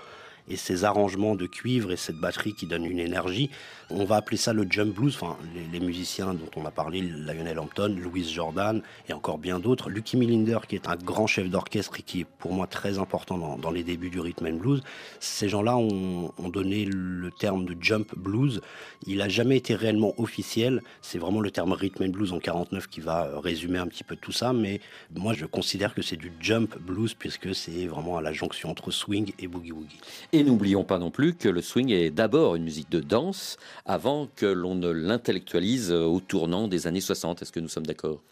et 0.49 0.57
ces 0.57 0.85
arrangements 0.85 1.37
de 1.37 1.47
cuivre 1.47 1.93
et 1.93 1.97
cette 1.97 2.17
batterie 2.17 2.55
qui 2.55 2.67
donne 2.67 2.85
une 2.85 2.99
énergie. 2.99 3.51
On 3.93 4.05
va 4.05 4.17
appeler 4.17 4.37
ça 4.37 4.53
le 4.53 4.67
jump 4.71 4.95
blues. 4.95 5.17
Enfin, 5.21 5.37
les, 5.73 5.81
musiciens 5.81 6.33
dont 6.35 6.51
on 6.55 6.65
a 6.65 6.71
parlé, 6.71 7.01
Lionel 7.01 7.59
Hampton, 7.59 7.97
Louis 8.01 8.23
Jordan 8.23 8.83
et 9.09 9.13
encore 9.13 9.39
bien 9.39 9.59
d'autres. 9.59 9.91
Lucky 9.91 10.17
Millinder, 10.17 10.59
qui 10.69 10.77
est 10.77 10.89
un 10.89 10.95
grand 10.95 11.27
chef 11.27 11.51
d'orchestre 11.51 11.99
et 11.99 12.03
qui 12.03 12.21
est 12.21 12.27
pour 12.39 12.53
moi 12.53 12.69
très 12.69 12.99
important 12.99 13.37
dans, 13.37 13.59
dans 13.59 13.73
les 13.73 13.83
débuts 13.83 14.11
du 14.11 14.21
rhythm 14.21 14.47
and 14.47 14.59
blues. 14.59 14.83
Ces 15.19 15.49
gens-là 15.49 15.77
ont, 15.77 16.33
ont 16.39 16.49
donné 16.49 16.85
le 16.85 17.33
terme 17.33 17.65
de 17.65 17.77
jump 17.81 18.15
blues. 18.17 18.61
Il 19.09 19.19
n'a 19.19 19.29
jamais 19.29 19.57
été 19.57 19.75
réellement 19.75 20.15
officiel. 20.19 20.83
C'est 21.03 21.19
vraiment 21.19 21.41
le 21.41 21.51
terme 21.51 21.73
rhythm 21.73 22.05
and 22.05 22.11
blues 22.11 22.33
en 22.33 22.39
49 22.39 22.87
qui 22.87 23.01
va 23.01 23.27
euh, 23.27 23.39
résumer 23.41 23.79
un 23.79 23.89
petit 23.89 24.05
peu 24.05 24.15
tout 24.15 24.33
ça. 24.33 24.53
Mais 24.53 24.81
moi, 25.17 25.33
je 25.33 25.47
considère 25.47 25.95
que 25.95 26.03
c'est 26.03 26.17
du 26.17 26.33
jump 26.39 26.79
blues 26.79 27.15
puisque 27.15 27.55
c'est 27.57 27.87
vraiment 27.87 28.19
à 28.19 28.23
la 28.23 28.33
jonction 28.33 28.71
entre 28.71 28.93
swing 28.93 29.33
et 29.41 29.49
boogie 29.49 29.73
woogie. 29.73 29.99
Et 30.33 30.45
n'oublions 30.45 30.85
pas 30.85 30.99
non 30.99 31.11
plus 31.11 31.35
que 31.35 31.49
le 31.49 31.61
swing 31.61 31.91
est 31.91 32.11
d'abord 32.11 32.55
une 32.55 32.63
musique 32.63 32.91
de 32.91 33.01
danse 33.01 33.57
avant 33.87 34.29
que 34.37 34.47
l'on 34.47 34.75
ne 34.75 34.91
l'intellectualise 34.91 35.93
au 35.93 36.21
tournant 36.21 36.69
des 36.69 36.87
années 36.87 37.01
60. 37.01 37.43
Est-ce 37.43 37.53
que 37.53 37.61
nous 37.61 37.69
sommes 37.69 37.87
d'accord? 37.87 38.23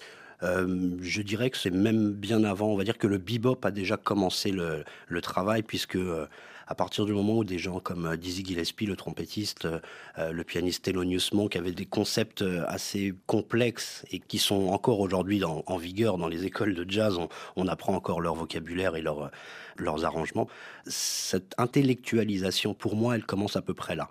Euh, 0.43 0.91
je 1.01 1.23
dirais 1.23 1.51
que 1.51 1.57
c'est 1.57 1.71
même 1.71 2.13
bien 2.13 2.45
avant. 2.45 2.69
On 2.69 2.77
va 2.77 2.85
dire 2.85 2.99
que 2.99 3.07
le 3.07 3.19
bebop 3.19 3.59
a 3.65 3.71
déjà 3.71 3.97
commencé 3.97 4.51
le, 4.51 4.85
le 5.09 5.21
travail, 5.21 5.63
puisque 5.63 5.97
euh, 5.97 6.27
à 6.69 6.75
partir 6.75 7.07
du 7.07 7.13
moment 7.13 7.39
où 7.39 7.45
des 7.45 7.59
gens 7.59 7.81
comme 7.81 8.07
euh, 8.07 8.17
Dizzy 8.17 8.45
Gillespie, 8.45 8.87
le 8.87 8.95
trompettiste, 8.95 9.65
euh, 9.65 9.81
euh, 10.19 10.33
le 10.33 10.45
pianiste 10.45 10.85
Thelonious 10.85 11.31
Monk 11.33 11.57
avaient 11.57 11.73
des 11.73 11.87
concepts 11.87 12.45
assez 12.67 13.15
complexes 13.27 14.05
et 14.11 14.19
qui 14.19 14.39
sont 14.39 14.69
encore 14.69 15.01
aujourd'hui 15.01 15.43
en, 15.45 15.77
vigueur 15.79 16.19
dans 16.19 16.29
les 16.29 16.45
écoles 16.45 16.75
de 16.75 16.85
jazz, 16.89 17.19
on, 17.57 17.69
apprend 17.69 17.95
encore 17.95 18.21
leur 18.21 18.35
vocabulaire 18.35 18.97
et 18.97 19.03
leur, 19.03 19.31
leurs 19.77 20.05
arrangements. 20.05 20.49
Cette 20.87 21.55
intellectualisation, 21.57 22.75
pour 22.75 22.97
moi, 22.97 23.15
elle 23.15 23.25
commence 23.25 23.57
à 23.57 23.63
peu 23.63 23.75
près 23.75 23.97
là. 23.97 24.09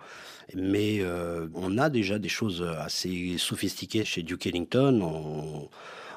Mais 0.54 1.02
on 1.54 1.76
a 1.76 1.90
déjà 1.90 2.18
des 2.18 2.28
choses 2.28 2.62
assez 2.62 3.36
sophistiquées 3.38 4.04
chez 4.04 4.22
Duke 4.22 4.46
Ellington. 4.46 5.00
On- 5.02 5.68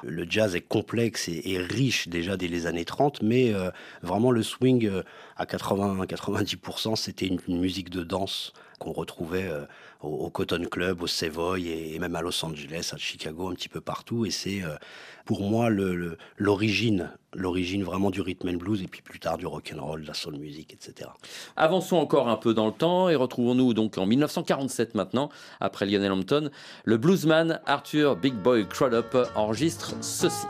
le 0.02 0.26
jazz 0.28 0.54
est 0.56 0.60
complexe 0.60 1.28
et, 1.28 1.58
riche 1.58 2.08
déjà 2.08 2.36
dès 2.36 2.48
les 2.48 2.66
années 2.66 2.84
30, 2.84 3.22
mais 3.22 3.52
euh, 3.54 3.70
vraiment 4.02 4.30
le 4.30 4.42
swing 4.42 4.86
euh, 4.86 5.02
à 5.36 5.44
80-90%, 5.44 6.96
c'était 6.96 7.26
une, 7.26 7.38
une 7.48 7.60
musique 7.60 7.90
de 7.90 8.02
danse 8.02 8.52
qu'on 8.82 8.92
retrouvait 8.92 9.48
euh, 9.48 9.64
au, 10.00 10.28
Cotton 10.28 10.66
Club, 10.68 11.02
au 11.02 11.06
Savoy 11.06 11.68
et, 11.68 11.98
même 12.00 12.16
à 12.16 12.20
Los 12.20 12.44
Angeles, 12.44 12.90
à 12.92 12.96
Chicago, 12.96 13.48
un 13.48 13.54
petit 13.54 13.68
peu 13.68 13.80
partout. 13.80 14.26
Et 14.26 14.30
c'est 14.30 14.62
euh, 14.62 14.74
pour 15.24 15.42
moi 15.42 15.68
l'origine, 16.36 17.10
l'origine 17.32 17.84
vraiment 17.84 18.10
du 18.10 18.20
rhythm 18.20 18.48
and 18.48 18.56
blues 18.56 18.82
et 18.82 18.88
puis 18.88 19.00
plus 19.00 19.20
tard 19.20 19.38
du 19.38 19.46
rock 19.46 19.72
and 19.74 19.84
roll, 19.84 20.02
de 20.02 20.06
la 20.08 20.14
soul 20.14 20.36
music, 20.36 20.74
etc. 20.74 21.10
Avançons 21.56 21.96
encore 21.96 22.28
un 22.28 22.36
peu 22.36 22.54
dans 22.54 22.66
le 22.66 22.72
temps 22.72 23.08
et 23.08 23.14
retrouvons-nous 23.14 23.72
donc 23.72 23.98
en 23.98 24.06
1947 24.06 24.96
maintenant, 24.96 25.30
après 25.60 25.86
Lionel 25.86 26.10
Hampton, 26.10 26.50
le 26.84 26.96
bluesman 26.96 27.60
Arthur 27.66 28.16
Big 28.16 28.34
Boy 28.34 28.66
Crudup 28.66 29.16
enregistre 29.36 29.94
ceci. 30.00 30.46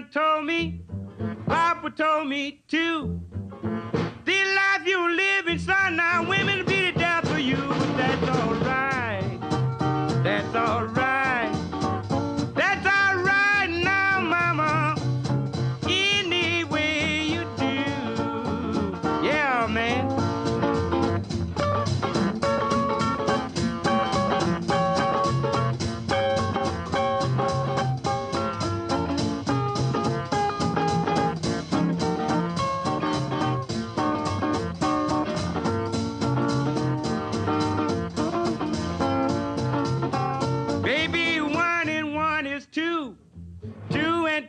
Told 0.00 0.44
me. 0.44 0.82
Papa 1.46 1.90
told 1.90 2.28
me 2.28 2.62
too. 2.68 3.20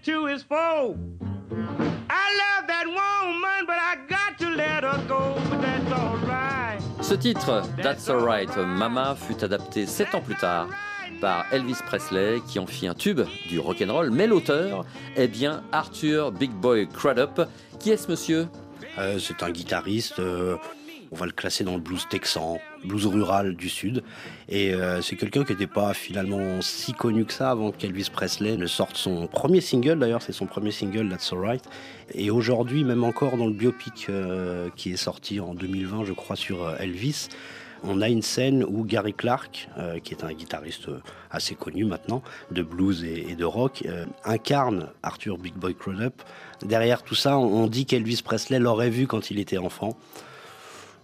Two 0.03 0.27
and 0.27 0.27
two 0.27 0.27
is 0.27 0.43
four. 0.43 0.95
I 2.09 2.27
love 2.37 2.67
that 2.67 2.85
woman, 2.85 3.65
but 3.65 3.77
I 3.77 3.97
got 4.07 4.37
to 4.39 4.49
let 4.49 4.83
her 4.83 5.01
go, 5.07 5.35
but 5.49 5.61
that's 5.61 5.91
alright. 5.91 6.79
Ce 7.01 7.13
titre, 7.15 7.63
That's 7.81 8.09
Alright 8.09 8.55
Mama, 8.57 9.15
fut 9.15 9.43
adapté 9.43 9.85
sept 9.85 10.13
ans 10.15 10.21
plus 10.21 10.35
tard 10.35 10.67
par 11.21 11.45
Elvis 11.51 11.79
Presley 11.85 12.39
qui 12.47 12.59
en 12.59 12.67
fit 12.67 12.87
un 12.87 12.93
tube 12.93 13.21
du 13.49 13.59
rock'n'roll, 13.59 14.09
mais 14.11 14.27
l'auteur 14.27 14.85
est 15.15 15.27
bien 15.27 15.63
Arthur 15.71 16.31
Big 16.31 16.51
Boy 16.51 16.87
Crudup. 16.87 17.41
Qui 17.79 17.91
est 17.91 17.97
ce 17.97 18.09
monsieur? 18.09 18.47
Euh, 18.97 19.19
c'est 19.19 19.43
un 19.43 19.51
guitariste, 19.51 20.19
euh, 20.19 20.57
on 21.11 21.15
va 21.15 21.25
le 21.25 21.31
classer 21.31 21.63
dans 21.63 21.73
le 21.73 21.79
blues 21.79 22.07
texan, 22.09 22.59
blues 22.83 23.05
rural 23.07 23.55
du 23.55 23.69
sud. 23.69 24.03
Et 24.47 24.73
euh, 24.73 25.01
c'est 25.01 25.15
quelqu'un 25.15 25.43
qui 25.43 25.53
n'était 25.53 25.67
pas 25.67 25.93
finalement 25.93 26.61
si 26.61 26.93
connu 26.93 27.25
que 27.25 27.33
ça 27.33 27.51
avant 27.51 27.71
qu'Elvis 27.71 28.09
Presley 28.11 28.57
ne 28.57 28.67
sorte 28.67 28.95
son 28.95 29.27
premier 29.27 29.61
single. 29.61 29.99
D'ailleurs, 29.99 30.21
c'est 30.21 30.33
son 30.33 30.45
premier 30.45 30.71
single, 30.71 31.09
That's 31.09 31.33
Alright. 31.33 31.63
Et 32.13 32.29
aujourd'hui, 32.29 32.83
même 32.83 33.03
encore 33.03 33.37
dans 33.37 33.47
le 33.47 33.53
biopic 33.53 34.07
euh, 34.09 34.69
qui 34.75 34.91
est 34.91 34.97
sorti 34.97 35.39
en 35.39 35.53
2020, 35.53 36.05
je 36.05 36.13
crois, 36.13 36.35
sur 36.35 36.63
euh, 36.63 36.75
Elvis, 36.79 37.29
on 37.83 38.01
a 38.01 38.09
une 38.09 38.21
scène 38.21 38.65
où 38.65 38.83
Gary 38.83 39.13
Clark, 39.13 39.69
qui 40.03 40.13
est 40.13 40.25
un 40.25 40.33
guitariste 40.33 40.89
assez 41.31 41.55
connu 41.55 41.85
maintenant, 41.85 42.21
de 42.51 42.61
blues 42.61 43.05
et, 43.05 43.37
de 43.37 43.45
rock, 43.45 43.87
incarne 44.25 44.89
Arthur 45.01 45.37
Big 45.37 45.53
Boy 45.53 45.75
Crudup. 45.75 46.21
Derrière 46.61 47.03
tout 47.03 47.15
ça, 47.15 47.37
on 47.37 47.67
dit 47.67 47.85
qu'Elvis 47.85 48.21
Presley 48.21 48.59
l'aurait 48.59 48.89
vu 48.89 49.07
quand 49.07 49.31
il 49.31 49.39
était 49.39 49.59
enfant. 49.59 49.97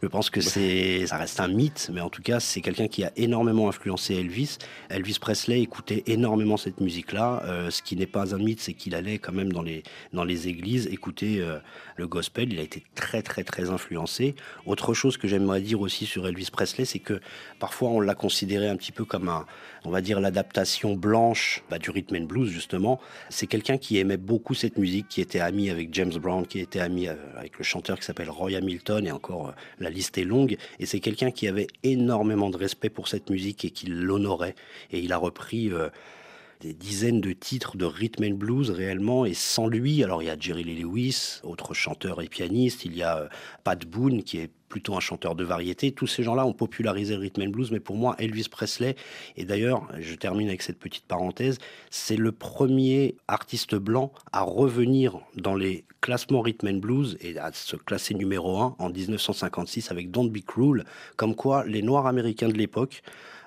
Je 0.02 0.08
pense 0.08 0.30
que 0.30 0.42
c'est, 0.42 1.06
ça 1.08 1.18
reste 1.18 1.40
un 1.40 1.48
mythe, 1.48 1.90
mais 1.94 2.02
en 2.02 2.10
tout 2.10 2.22
cas, 2.22 2.40
c'est 2.40 2.62
quelqu'un 2.62 2.88
qui 2.88 3.04
a 3.04 3.12
énormément 3.16 3.70
influencé 3.70 4.16
Elvis. 4.16 4.58
Elvis 4.90 5.18
Presley 5.20 5.62
écoutait 5.62 6.04
énormément 6.08 6.58
cette 6.58 6.82
musique-là. 6.82 7.44
Euh, 7.46 7.70
ce 7.72 7.82
qui 7.82 7.96
n'est 7.96 8.06
pas 8.06 8.36
un 8.36 8.38
mythe, 8.38 8.62
c'est 8.62 8.74
qu'il 8.74 8.96
allait 8.96 9.18
quand 9.18 9.34
même 9.34 9.52
dans 9.52 9.62
les, 9.62 9.84
dans 10.14 10.24
les 10.24 10.48
églises 10.48 10.88
écouter 10.88 11.40
euh, 11.40 11.60
le 11.96 12.08
gospel. 12.08 12.52
Il 12.54 12.60
a 12.60 12.64
été 12.64 12.84
très, 12.96 13.22
très, 13.22 13.44
très 13.44 13.70
influencé. 13.70 14.36
Autre 14.66 14.94
chose 14.94 15.18
que 15.18 15.28
j'aimerais 15.28 15.62
dire 15.62 15.82
aussi 15.82 16.06
sur 16.06 16.28
Elvis 16.28 16.50
Presley, 16.52 16.86
c'est 16.86 17.00
que 17.00 17.20
parfois 17.60 17.90
on 17.90 18.00
l'a 18.00 18.16
considéré 18.16 18.68
un 18.68 18.76
petit 18.76 18.92
peu 18.92 19.06
comme 19.06 19.30
un, 19.30 19.46
on 19.86 19.90
va 19.90 20.02
dire, 20.02 20.20
l'adaptation 20.20 20.96
blanche 20.96 21.64
bah, 21.70 21.80
du 21.80 21.90
rhythm 21.90 22.18
and 22.18 22.26
blues, 22.26 22.50
justement. 22.50 23.00
C'est 23.30 23.48
quelqu'un 23.48 23.78
qui 23.78 23.98
aimait 23.98 24.18
beaucoup 24.18 24.54
cette 24.54 24.78
musique, 24.78 25.08
qui 25.08 25.22
était 25.22 25.40
ami 25.40 25.70
avec 25.70 25.94
James 25.94 26.14
Brown, 26.14 26.46
qui 26.46 26.60
était 26.60 26.80
ami 26.80 27.08
euh, 27.08 27.16
avec 27.38 27.58
le 27.58 27.64
chanteur 27.64 28.00
qui 28.00 28.06
s'appelle 28.06 28.30
Roy 28.30 28.56
Hamilton, 28.56 29.08
et 29.08 29.12
encore 29.12 29.54
la 29.86 29.92
liste 29.92 30.18
est 30.18 30.24
longue, 30.24 30.58
et 30.80 30.86
c'est 30.86 31.00
quelqu'un 31.00 31.32
qui 31.32 31.48
avait 31.48 31.68
énormément 31.84 32.50
de 32.50 32.58
respect 32.58 32.90
pour 32.90 33.08
cette 33.08 33.30
musique 33.30 33.64
et 33.66 33.70
qui 33.70 33.86
l'honorait. 33.88 34.56
Et 34.92 35.00
il 35.00 35.14
a 35.14 35.18
repris 35.18 35.72
euh, 35.72 35.90
des 36.62 36.74
dizaines 36.74 37.22
de 37.22 37.32
titres 37.34 37.78
de 37.78 37.86
rhythm 37.86 38.24
and 38.24 38.36
blues 38.36 38.70
réellement, 38.72 39.26
et 39.26 39.34
sans 39.34 39.68
lui, 39.68 40.04
alors 40.04 40.24
il 40.24 40.28
y 40.28 40.30
a 40.30 40.38
Jerry 40.40 40.64
Lee 40.64 40.82
Lewis, 40.82 41.40
autre 41.44 41.74
chanteur 41.74 42.22
et 42.22 42.28
pianiste, 42.28 42.86
il 42.86 42.96
y 42.96 43.04
a 43.04 43.20
euh, 43.20 43.28
Pat 43.64 43.86
Boone 43.86 44.24
qui 44.24 44.38
est 44.38 44.52
plutôt 44.70 44.96
un 44.96 45.00
chanteur 45.00 45.36
de 45.36 45.44
variété. 45.44 45.92
Tous 45.92 46.08
ces 46.08 46.24
gens-là 46.24 46.46
ont 46.46 46.54
popularisé 46.54 47.16
le 47.16 47.22
rhythm 47.22 47.44
and 47.44 47.50
blues, 47.50 47.72
mais 47.72 47.80
pour 47.80 47.96
moi, 47.96 48.16
Elvis 48.20 48.50
Presley, 48.50 48.96
et 49.38 49.46
d'ailleurs, 49.46 49.88
je 50.00 50.16
termine 50.16 50.48
avec 50.50 50.62
cette 50.62 50.80
petite 50.80 51.06
parenthèse, 51.06 51.60
c'est 51.90 52.18
le 52.18 52.32
premier 52.32 53.16
artiste 53.28 53.76
blanc 53.76 54.12
à 54.32 54.42
revenir 54.42 55.20
dans 55.36 55.56
les 55.56 55.86
classements 56.02 56.42
rhythm 56.42 56.68
and 56.68 56.80
blues 56.80 57.18
et 57.22 57.38
à 57.38 57.52
se 57.54 57.76
classer 57.76 58.14
numéro 58.16 58.60
1 58.60 58.76
en 58.80 58.90
1956 58.90 59.92
avec 59.92 60.12
Don't 60.12 60.30
Be 60.30 60.44
Cruel, 60.46 60.84
comme 61.16 61.36
quoi 61.36 61.66
les 61.66 61.82
Noirs 61.82 62.08
américains 62.08 62.50
de 62.50 62.58
l'époque 62.58 63.02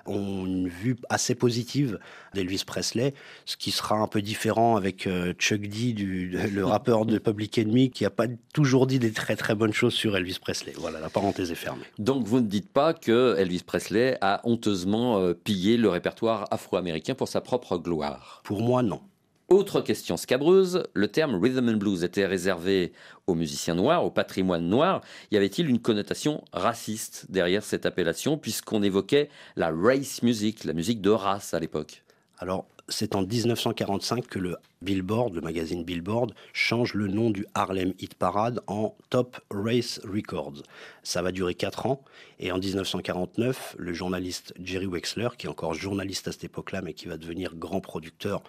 ont 0.09 0.45
une 0.45 0.67
vue 0.67 0.97
assez 1.09 1.35
positive 1.35 1.99
d'Elvis 2.33 2.63
Presley, 2.65 3.13
ce 3.45 3.57
qui 3.57 3.71
sera 3.71 3.95
un 3.95 4.07
peu 4.07 4.21
différent 4.21 4.75
avec 4.75 5.07
euh, 5.07 5.33
Chuck 5.33 5.61
D, 5.61 5.93
du, 5.93 6.29
le 6.29 6.65
rappeur 6.65 7.05
de 7.05 7.17
Public 7.17 7.57
Enemy, 7.57 7.91
qui 7.91 8.03
n'a 8.03 8.09
pas 8.09 8.25
toujours 8.53 8.87
dit 8.87 8.99
des 8.99 9.11
très 9.11 9.35
très 9.35 9.55
bonnes 9.55 9.73
choses 9.73 9.93
sur 9.93 10.15
Elvis 10.15 10.39
Presley. 10.41 10.73
Voilà, 10.77 10.99
la 10.99 11.09
parenthèse 11.09 11.51
est 11.51 11.55
fermée. 11.55 11.85
Donc 11.97 12.25
vous 12.25 12.39
ne 12.39 12.47
dites 12.47 12.71
pas 12.71 12.93
que 12.93 13.35
Elvis 13.37 13.63
Presley 13.65 14.17
a 14.21 14.41
honteusement 14.43 15.19
euh, 15.19 15.33
pillé 15.33 15.77
le 15.77 15.89
répertoire 15.89 16.47
afro-américain 16.51 17.15
pour 17.15 17.27
sa 17.27 17.41
propre 17.41 17.77
gloire? 17.77 18.41
Pour 18.43 18.61
moi, 18.61 18.83
non. 18.83 19.01
Autre 19.49 19.81
question 19.81 20.15
scabreuse, 20.15 20.83
le 20.93 21.07
terme 21.07 21.41
rhythm 21.41 21.69
and 21.69 21.77
blues 21.77 22.03
était 22.03 22.27
réservé 22.27 22.93
aux 23.25 23.33
musiciens 23.33 23.73
noirs, 23.73 24.05
au 24.05 24.11
patrimoine 24.11 24.69
noir. 24.69 25.01
Y 25.31 25.37
avait-il 25.37 25.67
une 25.67 25.79
connotation 25.79 26.43
raciste 26.53 27.25
derrière 27.29 27.63
cette 27.63 27.87
appellation, 27.87 28.37
puisqu'on 28.37 28.83
évoquait 28.83 29.29
la 29.55 29.71
race 29.71 30.21
music, 30.21 30.65
la 30.65 30.73
musique 30.73 31.01
de 31.01 31.09
race 31.09 31.55
à 31.55 31.59
l'époque? 31.59 32.03
Alors, 32.37 32.67
c'est 32.89 33.15
en 33.15 33.23
1945 33.23 34.27
que 34.27 34.37
le 34.37 34.55
Billboard, 34.83 35.33
le 35.33 35.41
magazine 35.41 35.83
Billboard, 35.83 36.35
change 36.53 36.93
le 36.93 37.07
nom 37.07 37.31
du 37.31 37.47
Harlem 37.55 37.93
Hit 37.99 38.13
Parade 38.13 38.61
en 38.67 38.95
Top 39.09 39.41
Race 39.49 39.99
Records. 40.03 40.61
Ça 41.01 41.23
va 41.23 41.31
durer 41.31 41.55
4 41.55 41.87
ans. 41.87 42.03
Et 42.39 42.51
en 42.51 42.59
1949, 42.59 43.77
le 43.79 43.93
journaliste 43.93 44.53
Jerry 44.63 44.85
Wexler, 44.85 45.29
qui 45.39 45.47
est 45.47 45.49
encore 45.49 45.73
journaliste 45.73 46.27
à 46.27 46.33
cette 46.33 46.43
époque-là, 46.43 46.83
mais 46.83 46.93
qui 46.93 47.07
va 47.07 47.17
devenir 47.17 47.55
grand 47.55 47.81
producteur 47.81 48.43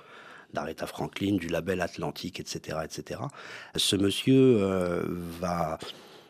d'Aretha 0.53 0.87
Franklin, 0.87 1.37
du 1.37 1.49
label 1.49 1.81
Atlantique, 1.81 2.41
etc., 2.41 2.79
etc. 2.85 3.21
Ce 3.77 3.97
monsieur 3.97 4.59
euh, 4.61 5.03
va 5.41 5.79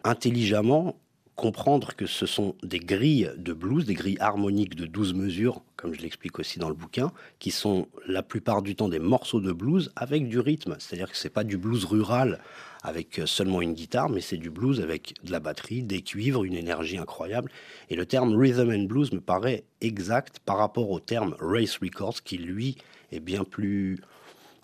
intelligemment 0.04 0.96
comprendre 1.40 1.94
que 1.96 2.04
ce 2.04 2.26
sont 2.26 2.54
des 2.62 2.80
grilles 2.80 3.30
de 3.38 3.54
blues, 3.54 3.86
des 3.86 3.94
grilles 3.94 4.18
harmoniques 4.20 4.74
de 4.74 4.84
12 4.84 5.14
mesures, 5.14 5.62
comme 5.76 5.94
je 5.94 6.02
l'explique 6.02 6.38
aussi 6.38 6.58
dans 6.58 6.68
le 6.68 6.74
bouquin, 6.74 7.12
qui 7.38 7.50
sont 7.50 7.88
la 8.06 8.22
plupart 8.22 8.60
du 8.60 8.76
temps 8.76 8.90
des 8.90 8.98
morceaux 8.98 9.40
de 9.40 9.50
blues 9.50 9.90
avec 9.96 10.28
du 10.28 10.38
rythme. 10.38 10.76
C'est-à-dire 10.78 11.10
que 11.10 11.16
c'est 11.16 11.30
pas 11.30 11.42
du 11.42 11.56
blues 11.56 11.86
rural 11.86 12.40
avec 12.82 13.22
seulement 13.24 13.62
une 13.62 13.72
guitare, 13.72 14.10
mais 14.10 14.20
c'est 14.20 14.36
du 14.36 14.50
blues 14.50 14.82
avec 14.82 15.14
de 15.24 15.32
la 15.32 15.40
batterie, 15.40 15.82
des 15.82 16.02
cuivres, 16.02 16.44
une 16.44 16.52
énergie 16.52 16.98
incroyable. 16.98 17.50
Et 17.88 17.96
le 17.96 18.04
terme 18.04 18.36
rhythm 18.36 18.70
and 18.70 18.84
blues 18.84 19.10
me 19.10 19.20
paraît 19.20 19.64
exact 19.80 20.40
par 20.40 20.58
rapport 20.58 20.90
au 20.90 21.00
terme 21.00 21.34
race 21.40 21.78
records, 21.78 22.22
qui 22.22 22.36
lui 22.36 22.76
est 23.12 23.20
bien 23.20 23.44
plus 23.44 23.98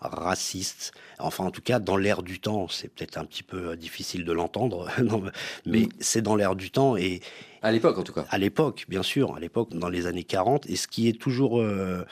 raciste. 0.00 0.92
Enfin, 1.18 1.44
en 1.44 1.50
tout 1.50 1.62
cas, 1.62 1.78
dans 1.78 1.96
l'air 1.96 2.22
du 2.22 2.38
temps, 2.38 2.68
c'est 2.68 2.88
peut-être 2.88 3.18
un 3.18 3.24
petit 3.24 3.42
peu 3.42 3.70
euh, 3.70 3.76
difficile 3.76 4.24
de 4.24 4.32
l'entendre, 4.32 4.88
mais 5.66 5.80
mm. 5.80 5.88
c'est 6.00 6.22
dans 6.22 6.36
l'air 6.36 6.54
du 6.54 6.70
temps 6.70 6.96
et 6.96 7.20
à 7.62 7.72
l'époque, 7.72 7.98
en 7.98 8.04
tout 8.04 8.12
cas. 8.12 8.24
À 8.30 8.38
l'époque, 8.38 8.84
bien 8.88 9.02
sûr, 9.02 9.34
à 9.34 9.40
l'époque, 9.40 9.70
dans 9.74 9.88
les 9.88 10.06
années 10.06 10.22
40. 10.22 10.70
Et 10.70 10.76
ce 10.76 10.86
qui 10.86 11.08
est 11.08 11.20
toujours 11.20 11.60
euh, 11.60 12.04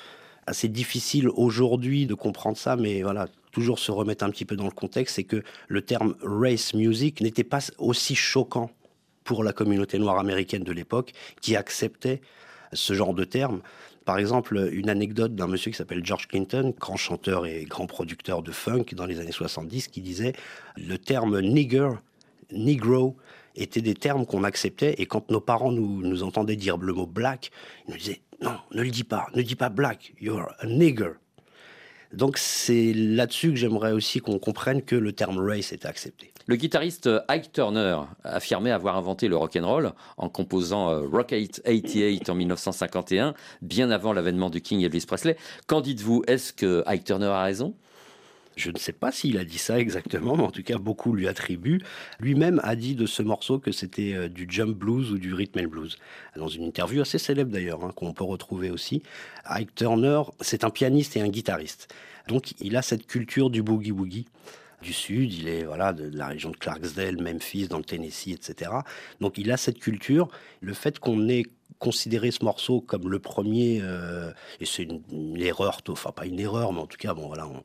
assez 0.49 0.67
difficile 0.67 1.29
aujourd'hui 1.29 2.07
de 2.07 2.15
comprendre 2.15 2.57
ça, 2.57 2.75
mais 2.75 3.03
voilà, 3.03 3.29
toujours 3.53 3.79
se 3.79 3.93
remettre 3.93 4.25
un 4.25 4.31
petit 4.31 4.45
peu 4.45 4.57
dans 4.57 4.65
le 4.65 4.73
contexte, 4.73 5.15
c'est 5.15 5.23
que 5.23 5.45
le 5.69 5.83
terme 5.83 6.17
race 6.23 6.75
music 6.75 7.21
n'était 7.21 7.45
pas 7.45 7.61
aussi 7.79 8.17
choquant 8.17 8.71
pour 9.23 9.45
la 9.45 9.53
communauté 9.53 9.99
noire 9.99 10.19
américaine 10.19 10.65
de 10.65 10.73
l'époque, 10.73 11.13
qui 11.41 11.55
acceptait 11.55 12.21
ce 12.73 12.93
genre 12.95 13.15
de 13.15 13.23
terme. 13.23 13.63
Par 14.05 14.19
exemple, 14.19 14.69
une 14.73 14.91
anecdote 14.91 15.35
d'un 15.35 15.47
monsieur 15.47 15.71
qui 15.71 15.77
s'appelle 15.77 16.05
George 16.05 16.29
Clinton, 16.29 16.75
grand 16.79 16.97
chanteur 16.97 17.47
et 17.47 17.65
grand 17.65 17.87
producteur 17.87 18.43
de 18.43 18.53
funk 18.53 18.87
dans 18.93 19.07
les 19.07 19.19
années 19.19 19.33
70, 19.33 19.89
qui 19.89 20.03
disait 20.03 20.35
le 20.77 20.99
terme 20.99 21.41
nigger, 21.41 21.91
negro, 22.53 23.17
étaient 23.57 23.81
des 23.81 23.95
termes 23.95 24.27
qu'on 24.27 24.45
acceptait 24.45 24.95
et 24.99 25.07
quand 25.07 25.31
nos 25.31 25.41
parents 25.41 25.73
nous, 25.73 26.03
nous 26.03 26.23
entendaient 26.23 26.57
dire 26.57 26.77
le 26.77 26.93
mot 26.93 27.07
black, 27.07 27.51
ils 27.87 27.93
nous 27.93 27.99
disaient 27.99 28.21
non, 28.43 28.59
ne 28.73 28.83
le 28.83 28.91
dis 28.91 29.05
pas, 29.05 29.29
ne 29.35 29.43
dis 29.43 29.55
pas 29.55 29.69
black, 29.71 30.13
you're 30.21 30.55
a 30.59 30.67
nigger. 30.67 31.13
Donc 32.15 32.39
c'est 32.39 32.93
là-dessus 32.95 33.51
que 33.51 33.57
j'aimerais 33.57 33.93
aussi 33.93 34.21
qu'on 34.21 34.39
comprenne 34.39 34.83
que 34.83 34.97
le 34.97 35.13
terme 35.13 35.39
race 35.39 35.73
est 35.73 35.85
accepté. 35.85 36.33
Le 36.47 36.57
guitariste 36.57 37.09
Ike 37.29 37.53
Turner 37.53 38.01
affirmait 38.23 38.71
avoir 38.71 38.97
inventé 38.97 39.29
le 39.29 39.37
rock'n'roll 39.37 39.93
en 40.19 40.29
composant 40.29 40.91
euh, 40.91 41.07
Rock 41.11 41.29
88 41.29 42.29
en 42.29 42.35
1951, 42.35 43.35
bien 43.63 43.91
avant 43.91 44.13
l'avènement 44.13 44.51
du 44.51 44.61
King 44.61 44.83
Elvis 44.83 45.07
Presley. 45.07 45.37
Qu'en 45.67 45.81
dites-vous? 45.81 46.23
Est-ce 46.27 46.53
que 46.53 46.83
Ike 46.87 47.05
Turner 47.05 47.27
a 47.27 47.43
raison? 47.43 47.75
Je 48.57 48.71
ne 48.71 48.79
sais 48.79 48.93
pas 48.93 49.13
s'il 49.13 49.39
a 49.39 49.45
dit 49.45 49.59
ça 49.59 49.79
exactement, 49.79 50.37
mais 50.37 50.43
en 50.43 50.51
tout 50.51 50.63
cas, 50.63 50.79
beaucoup 50.79 51.13
lui 51.13 51.29
attribuent. 51.29 51.81
Lui-même 52.21 52.61
a 52.65 52.77
dit 52.77 52.95
de 52.95 53.07
ce 53.07 53.23
morceau 53.23 53.59
que 53.59 53.73
c'était 53.73 54.15
euh, 54.15 54.29
du 54.29 54.47
jump 54.49 54.77
blues 54.77 55.11
ou 55.11 55.19
du 55.19 55.35
rhythm 55.35 55.61
and 55.61 55.69
blues. 55.69 55.99
Dans 56.37 56.49
une 56.49 56.65
interview 56.65 57.03
assez 57.03 57.19
célèbre 57.19 57.51
d'ailleurs, 57.51 57.85
hein, 57.85 57.93
qu'on 57.95 58.13
peut 58.13 58.25
retrouver 58.25 58.71
aussi. 58.71 59.03
Ike 59.47 59.75
Turner, 59.75 60.23
c'est 60.41 60.65
un 60.65 60.71
pianiste 60.71 61.17
et 61.17 61.21
un 61.21 61.29
guitariste. 61.29 61.93
Donc, 62.29 62.55
il 62.61 62.77
a 62.77 62.83
cette 62.83 63.07
culture 63.07 63.51
du 63.51 63.63
boogie-woogie 63.63 64.27
du 64.85 64.93
sud, 64.93 65.33
il 65.33 65.49
est 65.49 65.65
voilà 65.65 65.93
de, 65.93 66.17
la 66.17 66.29
région 66.29 66.51
de 66.51 66.57
Clarksdale, 66.57 67.21
Memphis, 67.21 67.69
dans 67.69 67.79
le 67.79 67.85
Tennessee, 67.85 68.29
etc. 68.29 68.71
Donc 69.21 69.39
il 69.39 69.51
a 69.51 69.57
cette 69.57 69.79
culture. 69.79 70.29
Le 70.61 70.75
fait 70.75 70.99
qu'on 70.99 71.29
ait 71.29 71.45
considéré 71.79 72.31
ce 72.31 72.45
morceau 72.45 72.81
comme 72.81 73.11
le 73.11 73.19
premier, 73.19 73.81
euh, 73.83 74.31
et 74.61 74.67
c'est 74.67 74.85
une, 74.85 75.41
erreur, 75.41 75.81
enfin 75.89 76.13
pas 76.13 76.27
une 76.27 76.39
erreur, 76.39 76.73
mais 76.73 76.81
en 76.81 76.87
tout 76.87 76.99
cas, 76.99 77.15
bon 77.15 77.27
voilà, 77.27 77.49
on, 77.49 77.63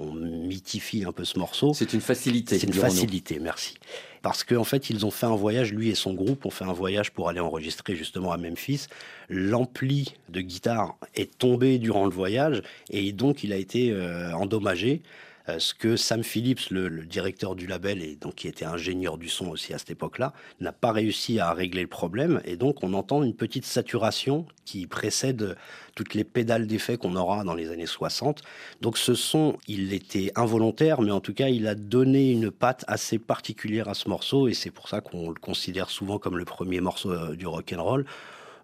on 0.00 0.14
mythifie 0.14 1.04
un 1.04 1.12
peu 1.12 1.24
ce 1.24 1.38
morceau. 1.38 1.72
C'est 1.74 1.92
une 1.92 2.00
facilité. 2.00 2.58
C'est 2.58 2.66
une 2.66 2.72
facilité, 2.72 3.38
merci. 3.38 3.74
Parce 4.22 4.44
qu'en 4.44 4.64
fait, 4.64 4.90
ils 4.90 5.06
ont 5.06 5.10
fait 5.10 5.26
un 5.26 5.34
voyage, 5.34 5.72
lui 5.72 5.88
et 5.88 5.94
son 5.94 6.12
groupe 6.12 6.44
ont 6.44 6.50
fait 6.50 6.64
un 6.64 6.72
voyage 6.72 7.10
pour 7.10 7.28
aller 7.28 7.40
enregistrer 7.40 7.96
justement 7.96 8.32
à 8.32 8.36
Memphis. 8.36 8.86
L'ampli 9.28 10.14
de 10.28 10.40
guitare 10.40 10.96
est 11.14 11.38
tombé 11.38 11.78
durant 11.78 12.04
le 12.04 12.10
voyage 12.10 12.62
et 12.90 13.12
donc 13.12 13.44
il 13.44 13.52
a 13.52 13.56
été 13.56 13.90
euh, 13.90 14.32
endommagé. 14.32 15.02
Euh, 15.48 15.58
ce 15.58 15.74
que 15.74 15.96
Sam 15.96 16.22
Phillips, 16.22 16.70
le, 16.70 17.04
directeur 17.04 17.54
du 17.54 17.66
label, 17.66 18.02
et 18.02 18.16
donc 18.16 18.36
qui 18.36 18.48
était 18.48 18.64
ingénieur 18.64 19.18
du 19.18 19.28
son 19.28 19.48
aussi 19.48 19.72
à 19.72 19.78
cette 19.78 19.90
époque-là, 19.90 20.32
n'a 20.60 20.72
pas 20.72 20.92
réussi 20.92 21.38
à 21.38 21.52
régler 21.52 21.82
le 21.82 21.88
problème. 21.88 22.40
Et 22.44 22.56
donc 22.56 22.82
on 22.82 22.92
entend 22.94 23.22
une 23.22 23.34
petite 23.34 23.64
saturation 23.64 24.46
qui 24.64 24.86
précède 24.86 25.56
toutes 25.94 26.14
les 26.14 26.24
pédales 26.24 26.66
d'effet 26.66 26.96
qu'on 26.96 27.16
aura 27.16 27.44
dans 27.44 27.54
les 27.54 27.70
années 27.70 27.86
60. 27.86 28.42
Donc 28.80 28.98
ce 28.98 29.14
son, 29.14 29.56
il 29.66 29.92
était 29.92 30.32
involontaire, 30.36 31.00
mais 31.00 31.10
en 31.10 31.20
tout 31.20 31.34
cas, 31.34 31.48
il 31.48 31.66
a 31.66 31.74
donné 31.74 32.32
une 32.32 32.50
patte 32.50 32.84
assez 32.86 33.18
particulière 33.18 33.88
à 33.88 33.94
ce 33.94 34.08
morceau, 34.08 34.48
et 34.48 34.54
c'est 34.54 34.70
pour 34.70 34.88
ça 34.88 35.00
qu'on 35.00 35.28
le 35.28 35.34
considère 35.40 35.90
souvent 35.90 36.18
comme 36.18 36.38
le 36.38 36.44
premier 36.44 36.80
morceau 36.80 37.10
euh, 37.10 37.34
du 37.34 37.46
rock 37.46 37.72
and 37.76 37.82
roll. 37.82 38.06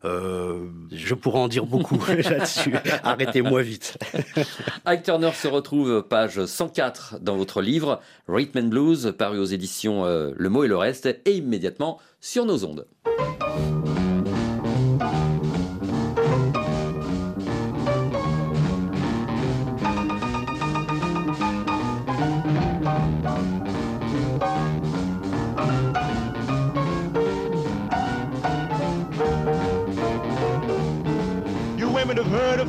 Euh, 0.05 0.67
je 0.93 1.15
pourrais 1.15 1.39
en 1.39 1.49
dire 1.49 1.67
beaucoup 1.67 1.99
là-dessus. 2.09 2.75
Arrêtez-moi 3.03 3.63
vite. 3.63 3.99
Ike 4.87 5.03
Turner 5.03 5.33
se 5.33 5.49
retrouve 5.49 6.03
page 6.03 6.45
104 6.45 7.19
dans 7.21 7.37
votre 7.37 7.63
livre 7.63 8.01
Rhythm 8.29 8.59
and 8.59 8.69
Blues, 8.69 9.15
paru 9.17 9.39
aux 9.39 9.45
éditions 9.45 10.05
euh, 10.05 10.33
Le 10.37 10.49
mot 10.49 10.65
et 10.65 10.69
le 10.69 10.77
reste, 10.77 11.07
et 11.07 11.33
immédiatement 11.33 11.99
sur 12.21 12.45
nos 12.45 12.65
ondes. 12.65 12.87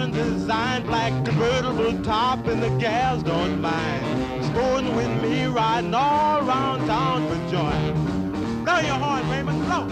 And 0.00 0.12
design, 0.12 0.84
black 0.84 1.12
convertible 1.24 2.02
top 2.02 2.46
and 2.46 2.62
the 2.62 2.70
gals 2.78 3.22
don't 3.22 3.60
mind. 3.60 4.44
Sporting 4.46 4.96
with 4.96 5.22
me 5.22 5.44
riding 5.44 5.92
all 5.92 6.46
around 6.46 6.86
town 6.86 7.28
for 7.28 7.50
joy. 7.50 8.64
Blow 8.64 8.78
your 8.80 8.94
horn, 8.94 9.28
Raymond, 9.28 9.64
blow. 9.66 9.91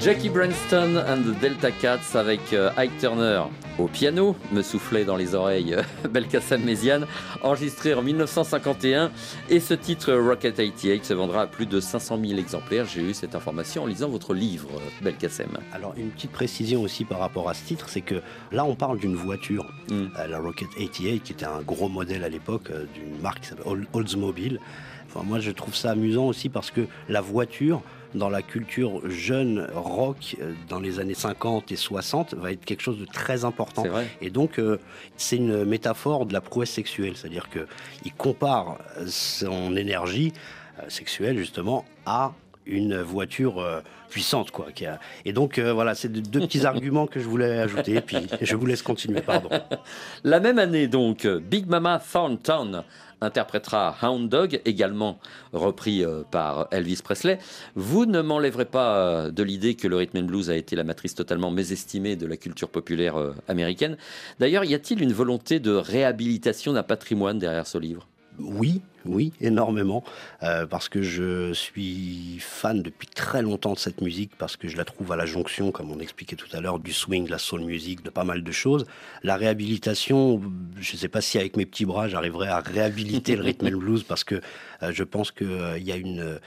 Jackie 0.00 0.30
Branston 0.30 0.96
and 1.06 1.22
the 1.22 1.38
Delta 1.40 1.70
Cats 1.70 2.14
avec 2.14 2.54
euh, 2.54 2.70
Ike 2.78 2.96
Turner 2.98 3.42
au 3.78 3.86
piano, 3.86 4.34
me 4.50 4.62
soufflait 4.62 5.04
dans 5.04 5.16
les 5.16 5.34
oreilles 5.34 5.74
euh, 5.74 5.82
Belkacem 6.08 6.62
Méziane, 6.64 7.06
enregistré 7.42 7.92
en 7.92 8.00
1951. 8.02 9.10
Et 9.50 9.60
ce 9.60 9.74
titre 9.74 10.12
Rocket 10.14 10.56
88 10.56 11.04
se 11.04 11.12
vendra 11.14 11.42
à 11.42 11.46
plus 11.46 11.66
de 11.66 11.80
500 11.80 12.18
000 12.24 12.38
exemplaires. 12.38 12.86
J'ai 12.86 13.02
eu 13.02 13.12
cette 13.12 13.34
information 13.34 13.82
en 13.82 13.86
lisant 13.86 14.08
votre 14.08 14.32
livre, 14.32 14.70
euh, 14.74 15.04
Belkacem. 15.04 15.50
Alors 15.72 15.92
une 15.98 16.08
petite 16.10 16.32
précision 16.32 16.80
aussi 16.80 17.04
par 17.04 17.18
rapport 17.18 17.50
à 17.50 17.54
ce 17.54 17.64
titre, 17.66 17.90
c'est 17.90 18.00
que 18.00 18.22
là 18.52 18.64
on 18.64 18.74
parle 18.76 18.98
d'une 18.98 19.16
voiture, 19.16 19.66
Mm. 19.90 20.06
euh, 20.18 20.26
la 20.28 20.38
Rocket 20.38 20.68
88, 20.78 21.20
qui 21.22 21.32
était 21.32 21.44
un 21.46 21.60
gros 21.60 21.88
modèle 21.90 22.24
à 22.24 22.28
l'époque 22.30 22.70
euh, 22.70 22.84
d'une 22.94 23.20
marque 23.20 23.40
qui 23.40 23.48
s'appelle 23.48 23.66
Ol- 23.66 23.86
Oldsmobile. 23.92 24.60
Enfin, 25.08 25.24
moi 25.26 25.40
je 25.40 25.50
trouve 25.50 25.74
ça 25.74 25.90
amusant 25.90 26.26
aussi 26.26 26.48
parce 26.48 26.70
que 26.70 26.82
la 27.08 27.20
voiture, 27.20 27.82
dans 28.14 28.28
la 28.28 28.42
culture 28.42 29.00
jeune 29.08 29.66
rock 29.74 30.36
euh, 30.40 30.52
dans 30.68 30.80
les 30.80 30.98
années 31.00 31.14
50 31.14 31.70
et 31.72 31.76
60, 31.76 32.34
va 32.34 32.52
être 32.52 32.64
quelque 32.64 32.82
chose 32.82 32.98
de 32.98 33.04
très 33.06 33.44
important. 33.44 33.82
Et 34.20 34.30
donc, 34.30 34.58
euh, 34.58 34.78
c'est 35.16 35.36
une 35.36 35.64
métaphore 35.64 36.26
de 36.26 36.32
la 36.32 36.40
prouesse 36.40 36.70
sexuelle, 36.70 37.12
c'est-à-dire 37.16 37.48
que 37.50 37.66
il 38.04 38.12
compare 38.12 38.78
son 39.06 39.76
énergie 39.76 40.32
euh, 40.78 40.82
sexuelle 40.88 41.38
justement 41.38 41.84
à 42.06 42.32
une 42.66 43.00
voiture 43.00 43.58
euh, 43.60 43.80
puissante, 44.10 44.50
quoi. 44.50 44.66
qui 44.74 44.86
a- 44.86 45.00
Et 45.24 45.32
donc, 45.32 45.58
euh, 45.58 45.72
voilà, 45.72 45.94
c'est 45.94 46.10
de- 46.10 46.20
deux 46.20 46.40
petits 46.40 46.66
arguments 46.66 47.06
que 47.06 47.18
je 47.20 47.26
voulais 47.28 47.58
ajouter. 47.58 47.94
Et 47.96 48.00
puis, 48.00 48.18
je 48.40 48.54
vous 48.56 48.66
laisse 48.66 48.82
continuer. 48.82 49.22
Pardon. 49.22 49.48
La 50.24 50.40
même 50.40 50.58
année, 50.58 50.86
donc, 50.88 51.26
Big 51.26 51.66
Mama 51.66 52.00
Thornton 52.12 52.84
interprétera 53.20 53.96
Hound 54.02 54.28
Dog, 54.28 54.60
également 54.64 55.18
repris 55.52 56.04
euh, 56.04 56.22
par 56.30 56.68
Elvis 56.70 57.00
Presley. 57.02 57.38
Vous 57.74 58.06
ne 58.06 58.20
m'enlèverez 58.20 58.64
pas 58.64 58.96
euh, 58.96 59.30
de 59.30 59.42
l'idée 59.42 59.74
que 59.74 59.88
le 59.88 59.96
rhythm 59.96 60.18
and 60.18 60.24
blues 60.24 60.50
a 60.50 60.56
été 60.56 60.76
la 60.76 60.84
matrice 60.84 61.14
totalement 61.14 61.50
mésestimée 61.50 62.16
de 62.16 62.26
la 62.26 62.36
culture 62.36 62.68
populaire 62.68 63.16
euh, 63.16 63.34
américaine. 63.48 63.96
D'ailleurs, 64.38 64.64
y 64.64 64.74
a-t-il 64.74 65.02
une 65.02 65.12
volonté 65.12 65.60
de 65.60 65.72
réhabilitation 65.72 66.72
d'un 66.72 66.82
patrimoine 66.82 67.38
derrière 67.38 67.66
ce 67.66 67.78
livre? 67.78 68.06
Oui, 68.38 68.80
oui, 69.04 69.32
énormément, 69.40 70.04
euh, 70.42 70.66
parce 70.66 70.88
que 70.88 71.02
je 71.02 71.52
suis 71.52 72.38
fan 72.40 72.82
depuis 72.82 73.08
très 73.08 73.42
longtemps 73.42 73.72
de 73.72 73.78
cette 73.78 74.00
musique, 74.00 74.32
parce 74.36 74.56
que 74.56 74.68
je 74.68 74.76
la 74.76 74.84
trouve 74.84 75.12
à 75.12 75.16
la 75.16 75.26
jonction, 75.26 75.70
comme 75.72 75.90
on 75.90 76.00
expliquait 76.00 76.36
tout 76.36 76.48
à 76.52 76.60
l'heure, 76.60 76.78
du 76.78 76.92
swing, 76.92 77.26
de 77.26 77.30
la 77.30 77.38
soul 77.38 77.62
music, 77.62 78.02
de 78.02 78.10
pas 78.10 78.24
mal 78.24 78.42
de 78.42 78.52
choses. 78.52 78.86
La 79.22 79.36
réhabilitation, 79.36 80.40
je 80.78 80.92
ne 80.92 80.98
sais 80.98 81.08
pas 81.08 81.20
si 81.20 81.38
avec 81.38 81.56
mes 81.56 81.66
petits 81.66 81.86
bras 81.86 82.08
j'arriverai 82.08 82.48
à 82.48 82.60
réhabiliter 82.60 83.36
le 83.36 83.42
rhythm 83.42 83.66
and 83.66 83.78
blues, 83.78 84.02
parce 84.02 84.24
que 84.24 84.40
euh, 84.82 84.92
je 84.92 85.04
pense 85.04 85.30
qu'il 85.30 85.82
y 85.82 85.92
a 85.92 85.96
une 85.96 86.38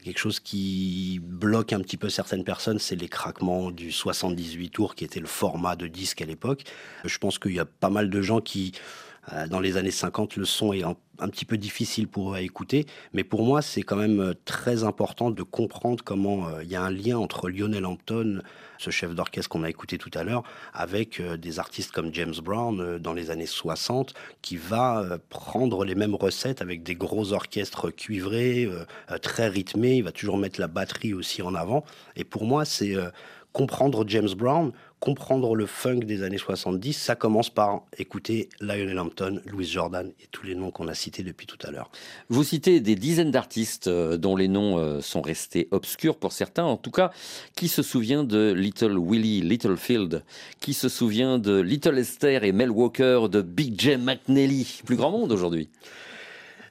quelque 0.00 0.18
chose 0.18 0.40
qui 0.40 1.20
bloque 1.22 1.72
un 1.72 1.80
petit 1.80 1.96
peu 1.96 2.08
certaines 2.08 2.44
personnes, 2.44 2.78
c'est 2.78 2.96
les 2.96 3.08
craquements 3.08 3.70
du 3.70 3.92
78 3.92 4.70
tours 4.70 4.94
qui 4.94 5.04
était 5.04 5.20
le 5.20 5.26
format 5.26 5.76
de 5.76 5.86
disque 5.86 6.22
à 6.22 6.24
l'époque. 6.24 6.64
Je 7.04 7.18
pense 7.18 7.38
qu'il 7.38 7.52
y 7.52 7.60
a 7.60 7.64
pas 7.64 7.90
mal 7.90 8.10
de 8.10 8.22
gens 8.22 8.40
qui, 8.40 8.72
euh, 8.74 9.09
dans 9.48 9.60
les 9.60 9.76
années 9.76 9.90
50, 9.90 10.36
le 10.36 10.44
son 10.44 10.72
est 10.72 10.82
un, 10.82 10.96
petit 11.28 11.44
peu 11.44 11.58
difficile 11.58 12.08
pour 12.08 12.32
eux 12.32 12.36
à 12.36 12.40
écouter, 12.40 12.86
mais 13.12 13.24
pour 13.24 13.42
moi, 13.42 13.60
c'est 13.60 13.82
quand 13.82 13.96
même 13.96 14.20
euh, 14.20 14.34
très 14.44 14.84
important 14.84 15.30
de 15.30 15.42
comprendre 15.42 16.02
comment 16.02 16.48
euh, 16.48 16.64
il 16.64 16.70
y 16.70 16.76
a 16.76 16.82
un 16.82 16.90
lien 16.90 17.18
entre 17.18 17.50
Lionel 17.50 17.84
Hampton, 17.84 18.40
ce 18.80 18.90
chef 18.90 19.14
d'orchestre 19.14 19.50
qu'on 19.50 19.62
a 19.62 19.68
écouté 19.68 19.98
tout 19.98 20.10
à 20.14 20.24
l'heure, 20.24 20.42
avec 20.72 21.20
euh, 21.20 21.36
des 21.36 21.58
artistes 21.58 21.92
comme 21.92 22.12
James 22.14 22.34
Brown 22.42 22.80
euh, 22.80 22.98
dans 22.98 23.12
les 23.12 23.30
années 23.30 23.46
60, 23.46 24.14
qui 24.40 24.56
va 24.56 25.00
euh, 25.00 25.18
prendre 25.28 25.84
les 25.84 25.94
mêmes 25.94 26.14
recettes 26.14 26.62
avec 26.62 26.82
des 26.82 26.94
gros 26.94 27.32
orchestres 27.32 27.90
cuivrés, 27.94 28.64
euh, 28.64 28.84
euh, 29.10 29.18
très 29.18 29.48
rythmés. 29.48 29.96
Il 29.96 30.04
va 30.04 30.12
toujours 30.12 30.38
mettre 30.38 30.58
la 30.58 30.68
batterie 30.68 31.12
aussi 31.12 31.42
en 31.42 31.54
avant. 31.54 31.84
Et 32.16 32.24
pour 32.24 32.44
moi, 32.44 32.64
c'est 32.64 32.96
euh, 32.96 33.10
comprendre 33.52 34.04
James 34.06 34.30
Brown, 34.36 34.72
comprendre 35.00 35.56
le 35.56 35.66
funk 35.66 36.00
des 36.00 36.22
années 36.22 36.38
70. 36.38 36.92
Ça 36.92 37.16
commence 37.16 37.50
par 37.50 37.82
écouter 37.98 38.48
Lionel 38.60 38.98
Hampton, 38.98 39.40
Louis 39.46 39.64
Jordan 39.64 40.12
et 40.20 40.26
tous 40.30 40.44
les 40.44 40.54
noms 40.54 40.70
qu'on 40.70 40.88
a 40.88 40.94
cités 40.94 41.22
depuis 41.22 41.46
tout 41.46 41.58
à 41.66 41.70
l'heure. 41.70 41.90
Vous 42.28 42.44
citez 42.44 42.80
des 42.80 42.94
dizaines 42.94 43.30
d'artistes 43.30 43.88
euh, 43.88 44.16
dont 44.16 44.36
les 44.36 44.48
noms 44.48 44.78
euh, 44.78 45.00
sont 45.00 45.22
restés 45.22 45.68
obscurs 45.70 46.16
pour 46.16 46.32
certains. 46.32 46.64
En 46.64 46.76
tout 46.76 46.90
cas, 46.90 47.10
qui 47.56 47.68
se 47.68 47.82
souvient 47.82 48.24
de 48.24 48.52
Little 48.52 48.98
Willie 48.98 49.40
Littlefield 49.40 50.22
Qui 50.60 50.74
se 50.74 50.88
souvient 50.88 51.38
de 51.38 51.60
Little 51.60 51.98
Esther 51.98 52.44
et 52.44 52.52
Mel 52.52 52.70
Walker, 52.70 53.26
de 53.30 53.42
Big 53.42 53.80
J 53.80 53.96
McNally 53.96 54.80
Plus 54.84 54.96
grand 54.96 55.10
monde 55.10 55.32
aujourd'hui. 55.32 55.70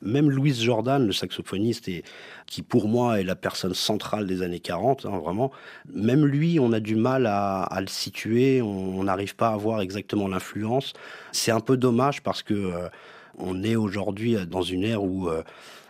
Même 0.02 0.30
Louis 0.30 0.54
Jordan, 0.54 1.06
le 1.06 1.12
saxophoniste, 1.12 1.90
qui 2.46 2.62
pour 2.62 2.88
moi 2.88 3.20
est 3.20 3.24
la 3.24 3.36
personne 3.36 3.74
centrale 3.74 4.28
des 4.28 4.42
années 4.42 4.60
40, 4.60 5.06
hein, 5.06 5.20
vraiment, 5.20 5.52
même 5.94 6.26
lui, 6.26 6.60
on 6.60 6.72
a 6.72 6.80
du 6.80 6.96
mal 6.96 7.26
à, 7.26 7.78
le 7.80 7.88
situer, 7.88 8.62
on 8.62 9.04
n'arrive 9.04 9.36
pas 9.36 9.50
à 9.50 9.58
voir 9.58 9.82
exactement 9.82 10.28
l'influence. 10.28 10.94
C'est 11.32 11.52
un 11.52 11.60
peu 11.60 11.78
dommage 11.78 12.22
parce 12.24 12.44
que 12.44 12.54
euh, 12.54 12.88
on 13.38 13.64
est 13.64 13.76
aujourd'hui 13.76 14.38
dans 14.46 14.62
une 14.62 14.84
ère 14.84 15.04
où 15.04 15.30
euh, 15.30 15.44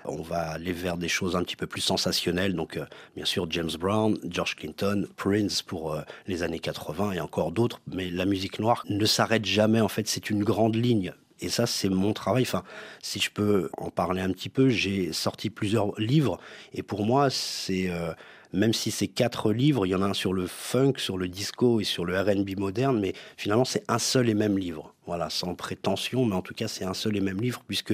on 0.06 0.22
va 0.22 0.52
aller 0.52 0.72
vers 0.72 0.98
des 0.98 1.08
choses 1.08 1.36
un 1.36 1.44
petit 1.44 1.56
peu 1.56 1.68
plus 1.68 1.82
sensationnelles. 1.82 2.54
Donc, 2.54 2.78
euh, 2.78 2.86
bien 3.16 3.26
sûr, 3.26 3.48
James 3.50 3.72
Brown, 3.80 4.18
George 4.30 4.56
Clinton, 4.56 5.08
Prince 5.18 5.62
pour 5.62 5.94
euh, 5.94 6.02
les 6.28 6.44
années 6.44 6.60
80 6.60 7.14
et 7.14 7.20
encore 7.20 7.52
d'autres. 7.52 7.82
Mais 7.92 8.10
la 8.10 8.26
musique 8.26 8.60
noire 8.60 8.84
ne 8.90 9.06
s'arrête 9.06 9.46
jamais. 9.46 9.82
En 9.82 9.88
fait, 9.88 10.08
c'est 10.08 10.30
une 10.30 10.44
grande 10.44 10.76
ligne. 10.76 11.14
Et 11.42 11.50
ça, 11.50 11.66
c'est 11.66 11.90
mon 11.90 12.14
travail. 12.14 12.44
Enfin, 12.44 12.64
si 13.02 13.20
je 13.20 13.32
peux 13.32 13.70
en 13.78 13.90
parler 13.90 14.22
un 14.22 14.32
petit 14.32 14.50
peu, 14.50 14.70
j'ai 14.70 15.14
sorti 15.14 15.50
plusieurs 15.50 16.00
livres. 16.00 16.40
Et 16.74 16.84
pour 16.84 17.06
moi, 17.06 17.30
c'est 17.30 17.90
euh, 17.90 18.14
même 18.52 18.74
si 18.74 18.90
c'est 18.90 19.08
quatre 19.08 19.52
livres, 19.52 19.86
il 19.86 19.90
y 19.90 19.96
en 19.96 20.02
a 20.02 20.08
un 20.08 20.14
sur 20.14 20.34
le 20.34 20.48
funk, 20.48 20.94
sur 20.98 21.18
le 21.18 21.28
disco 21.28 21.80
et 21.80 21.84
sur 21.84 22.04
le 22.04 22.20
R&B 22.20 22.58
moderne, 22.58 23.00
mais 23.00 23.14
finalement, 23.38 23.66
c'est 23.66 23.84
un 23.88 24.00
seul 24.00 24.28
et 24.30 24.34
même 24.34 24.58
livre. 24.58 24.94
Voilà, 25.06 25.30
sans 25.30 25.56
prétention, 25.56 26.26
mais 26.26 26.36
en 26.36 26.42
tout 26.42 26.54
cas, 26.54 26.68
c'est 26.68 26.86
un 26.86 26.94
seul 26.94 27.16
et 27.16 27.22
même 27.22 27.40
livre, 27.42 27.64
puisque 27.68 27.94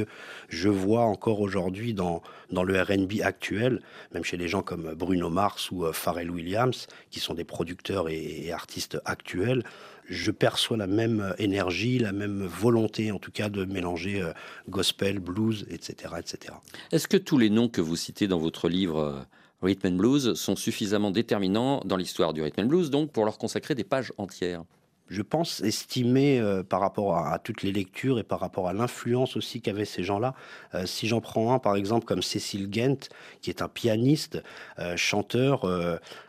je 0.50 0.70
vois 0.70 1.04
encore 1.04 1.42
aujourd'hui 1.42 1.94
dans, 1.94 2.22
dans 2.52 2.64
le 2.64 2.82
RB 2.82 3.22
actuel, 3.22 3.82
même 4.14 4.24
chez 4.24 4.38
les 4.38 4.48
gens 4.48 4.62
comme 4.62 4.94
Bruno 4.94 5.30
Mars 5.30 5.72
ou 5.72 5.86
euh, 5.86 5.94
Pharrell 5.94 6.32
Williams, 6.32 6.88
qui 7.12 7.20
sont 7.20 7.34
des 7.34 7.46
producteurs 7.46 8.10
et, 8.10 8.46
et 8.46 8.52
artistes 8.52 8.98
actuels, 9.06 9.64
je 10.08 10.32
perçois 10.32 10.78
la 10.78 10.88
même 10.88 11.34
énergie, 11.38 12.00
la 12.00 12.12
même 12.12 12.46
volonté, 12.46 13.12
en 13.12 13.20
tout 13.20 13.32
cas, 13.32 13.50
de 13.50 13.65
mélanger 13.65 14.22
euh, 14.22 14.32
gospel, 14.70 15.20
blues, 15.20 15.65
etc., 15.70 16.13
etc. 16.20 16.54
Est-ce 16.91 17.08
que 17.08 17.18
tous 17.18 17.38
les 17.38 17.50
noms 17.50 17.70
que 17.70 17.82
vous 17.82 17.96
citez 17.96 18.28
dans 18.28 18.39
votre 18.39 18.70
livre 18.70 19.00
euh, 19.00 19.20
Rhythm 19.62 19.88
and 19.88 19.98
Blues 19.98 20.34
sont 20.36 20.56
suffisamment 20.56 21.12
déterminants 21.12 21.82
dans 21.86 21.98
l'histoire 21.98 22.34
du 22.34 22.41
Rhythm 22.41 22.62
and 22.62 22.68
Blues, 22.68 22.89
donc 22.89 23.12
pour 23.12 23.26
leur 23.26 23.38
consacrer 23.38 23.76
des 23.76 23.84
pages 23.84 24.13
entières? 24.18 24.63
Je 25.08 25.22
pense, 25.22 25.62
estimé 25.62 26.39
euh, 26.39 26.63
par 26.63 26.80
rapport 26.80 27.15
à, 27.15 27.38
toutes 27.38 27.62
les 27.62 27.72
lectures 27.72 28.18
et 28.18 28.24
par 28.24 28.39
rapport 28.39 28.68
à 28.68 28.74
l'influence 28.74 29.38
aussi 29.38 29.62
qu'avaient 29.62 29.86
ces 29.86 30.04
gens-là. 30.04 30.34
Euh, 30.74 30.86
si 30.86 31.08
j'en 31.08 31.22
prends 31.22 31.54
un, 31.54 31.60
par 31.60 31.76
exemple, 31.76 32.06
comme 32.06 32.24
Cécile 32.24 32.70
Gent, 32.72 33.10
qui 33.41 33.52
est 33.52 33.62
un 33.62 33.68
pianiste, 33.68 34.41
euh, 34.80 34.98
chanteur, 34.98 35.68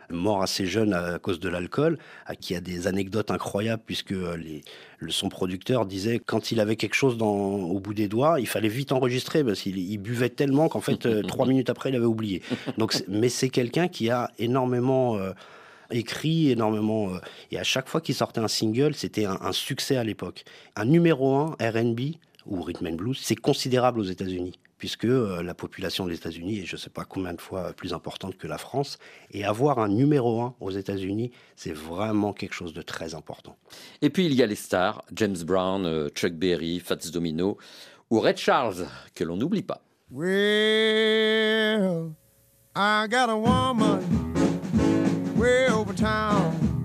mort 0.09 0.41
assez 0.43 0.67
jeune 0.67 0.93
à 0.93 1.19
cause 1.19 1.41
de 1.41 1.49
l'alcool, 1.49 1.99
qui 2.41 2.55
a 2.55 2.61
des 2.61 2.87
anecdotes 2.87 3.33
incroyables, 3.33 3.83
puisque 3.85 4.11
les, 4.11 4.63
son 5.09 5.29
producteur 5.29 5.85
disait 5.85 6.21
quand 6.25 6.53
il 6.53 6.61
avait 6.61 6.77
quelque 6.77 6.95
chose 6.95 7.17
dans, 7.17 7.35
au 7.35 7.81
bout 7.81 7.95
des 7.95 8.07
doigts, 8.07 8.39
il 8.39 8.47
fallait 8.47 8.69
vite 8.69 8.93
enregistrer, 8.93 9.43
parce 9.43 9.61
qu'il 9.61 9.79
il 9.79 9.99
buvait 9.99 10.29
tellement 10.29 10.69
qu'en 10.69 10.81
fait, 10.81 11.27
trois 11.27 11.47
minutes 11.49 11.71
après, 11.71 11.91
il 11.91 11.97
avait 11.97 12.05
oublié. 12.05 12.43
Donc, 12.79 13.03
mais 13.09 13.29
c'est 13.29 13.49
quelqu'un 13.49 13.89
qui 13.89 14.11
a 14.11 14.31
énormément 14.39 15.19
écrit 15.91 16.51
énormément. 16.51 17.15
Euh, 17.15 17.19
et 17.51 17.59
à 17.59 17.65
chaque 17.65 17.89
fois 17.89 18.01
qu'il 18.01 18.15
sortait 18.15 18.41
un 18.41 18.49
single, 18.49 18.95
c'était 18.95 19.25
un, 19.25 19.53
succès 19.53 19.97
à 19.97 20.05
l'époque. 20.05 20.45
Un 20.75 20.85
numéro 20.85 21.35
1 21.35 21.57
RB 21.61 22.17
ou 22.47 22.63
rhythm 22.63 22.87
and 22.87 22.95
blues, 22.95 23.19
c'est 23.21 23.37
considérable 23.37 24.01
aux 24.01 24.05
États-Unis 24.05 24.59
puisque 24.79 25.07
euh, 25.07 25.43
la 25.43 25.55
population 25.55 26.07
des 26.07 26.15
États-Unis 26.15 26.59
est 26.59 26.67
je 26.67 26.77
ne 26.77 26.81
sais 26.81 26.91
pas 26.91 27.05
combien 27.05 27.33
de 27.33 27.41
fois 27.41 27.73
plus 27.73 27.95
importante 27.95 28.37
que 28.37 28.47
la 28.47 28.59
France. 28.59 28.99
Et 29.31 29.45
avoir 29.45 29.79
un 29.79 29.89
numéro 29.89 30.43
1 30.43 30.55
aux 30.61 30.71
États-Unis, 30.71 31.31
c'est 31.57 31.73
vraiment 31.73 32.33
quelque 32.33 32.55
chose 32.55 32.75
de 32.75 32.83
très 32.83 33.15
important. 33.15 33.57
Et 34.03 34.11
puis 34.11 34.27
il 34.27 34.35
y 34.35 34.43
a 34.43 34.47
les 34.47 34.55
stars, 34.55 35.03
James 35.15 35.37
Brown, 35.45 35.87
euh, 35.87 36.09
Chuck 36.11 36.35
Berry, 36.35 36.81
Fats 36.81 37.11
Domino 37.13 37.57
ou 38.11 38.21
Red 38.21 38.37
Charles, 38.37 38.87
que 39.15 39.25
l'on 39.25 39.37
n'oublie 39.37 39.63
pas. 39.63 39.83
Well, 40.11 42.13
I 42.77 43.09
got 43.09 43.29
a 43.29 43.37
woman. 43.37 44.36
Way 45.47 45.69
over 45.69 45.93
town 45.93 46.76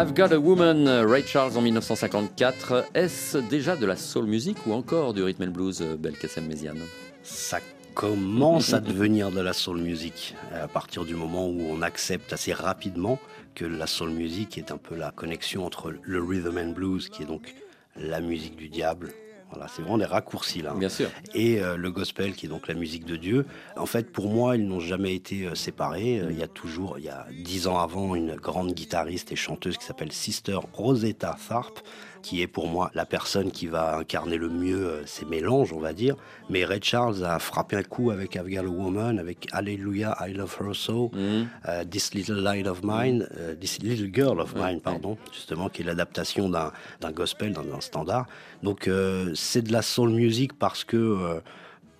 I've 0.00 0.14
Got 0.14 0.32
a 0.32 0.38
Woman, 0.38 0.86
Ray 0.86 1.24
Charles 1.26 1.56
en 1.56 1.60
1954. 1.60 2.84
Est-ce 2.94 3.36
déjà 3.36 3.74
de 3.74 3.84
la 3.84 3.96
soul 3.96 4.26
music 4.26 4.56
ou 4.64 4.72
encore 4.72 5.12
du 5.12 5.24
rhythm 5.24 5.42
and 5.42 5.50
blues, 5.50 5.82
Belkacem 5.82 6.46
Méziane? 6.46 6.78
Ça 7.24 7.58
commence 7.94 8.72
à 8.72 8.78
devenir 8.78 9.32
de 9.32 9.40
la 9.40 9.52
soul 9.52 9.78
music 9.78 10.36
à 10.54 10.68
partir 10.68 11.04
du 11.04 11.16
moment 11.16 11.48
où 11.48 11.62
on 11.68 11.82
accepte 11.82 12.32
assez 12.32 12.52
rapidement 12.52 13.18
que 13.56 13.64
la 13.64 13.88
soul 13.88 14.10
music 14.10 14.56
est 14.56 14.70
un 14.70 14.76
peu 14.76 14.94
la 14.94 15.10
connexion 15.10 15.66
entre 15.66 15.92
le 16.00 16.22
rhythm 16.22 16.58
and 16.58 16.72
blues, 16.74 17.08
qui 17.08 17.24
est 17.24 17.26
donc 17.26 17.56
la 17.96 18.20
musique 18.20 18.54
du 18.54 18.68
diable, 18.68 19.08
voilà, 19.50 19.66
c'est 19.68 19.82
vraiment 19.82 19.98
des 19.98 20.04
raccourcis 20.04 20.62
là. 20.62 20.74
Bien 20.74 20.88
sûr. 20.88 21.08
Et 21.34 21.60
euh, 21.60 21.76
le 21.76 21.90
gospel, 21.90 22.34
qui 22.34 22.46
est 22.46 22.48
donc 22.48 22.68
la 22.68 22.74
musique 22.74 23.04
de 23.04 23.16
Dieu. 23.16 23.46
En 23.76 23.86
fait, 23.86 24.12
pour 24.12 24.28
moi, 24.28 24.56
ils 24.56 24.66
n'ont 24.66 24.80
jamais 24.80 25.14
été 25.14 25.46
euh, 25.46 25.54
séparés. 25.54 26.20
Euh, 26.20 26.30
il 26.30 26.38
y 26.38 26.42
a 26.42 26.48
toujours, 26.48 26.98
il 26.98 27.04
y 27.04 27.08
a 27.08 27.26
dix 27.32 27.66
ans 27.66 27.78
avant, 27.78 28.14
une 28.14 28.34
grande 28.34 28.72
guitariste 28.72 29.32
et 29.32 29.36
chanteuse 29.36 29.78
qui 29.78 29.84
s'appelle 29.84 30.12
Sister 30.12 30.58
Rosetta 30.72 31.36
Tharpe, 31.48 31.80
qui 32.22 32.42
est 32.42 32.46
pour 32.46 32.68
moi 32.68 32.90
la 32.94 33.04
personne 33.04 33.50
qui 33.50 33.66
va 33.66 33.96
incarner 33.96 34.36
le 34.36 34.48
mieux 34.48 34.86
euh, 34.86 35.06
ces 35.06 35.24
mélanges, 35.24 35.72
on 35.72 35.78
va 35.78 35.92
dire. 35.92 36.16
Mais 36.50 36.64
Ray 36.64 36.80
Charles 36.82 37.24
a 37.24 37.38
frappé 37.38 37.76
un 37.76 37.82
coup 37.82 38.10
avec 38.10 38.34
I've 38.34 38.48
Got 38.48 38.60
a 38.60 38.68
Woman, 38.68 39.18
avec 39.18 39.46
Hallelujah, 39.52 40.16
I 40.20 40.32
Love 40.32 40.56
Her 40.60 40.74
So, 40.74 41.10
mm. 41.12 41.46
euh, 41.68 41.84
This 41.84 42.14
Little 42.14 42.42
Light 42.42 42.66
of 42.66 42.80
Mine, 42.82 43.28
euh, 43.36 43.54
This 43.54 43.80
Little 43.80 44.12
Girl 44.12 44.40
of 44.40 44.54
Mine, 44.54 44.80
pardon, 44.80 45.16
justement, 45.32 45.68
qui 45.68 45.82
est 45.82 45.84
l'adaptation 45.84 46.48
d'un 46.48 47.12
gospel, 47.12 47.52
d'un 47.52 47.80
standard. 47.80 48.26
Donc 48.62 48.90
c'est 49.34 49.62
de 49.62 49.72
la 49.72 49.82
soul 49.82 50.10
music 50.10 50.58
parce 50.58 50.84
que 50.84 51.40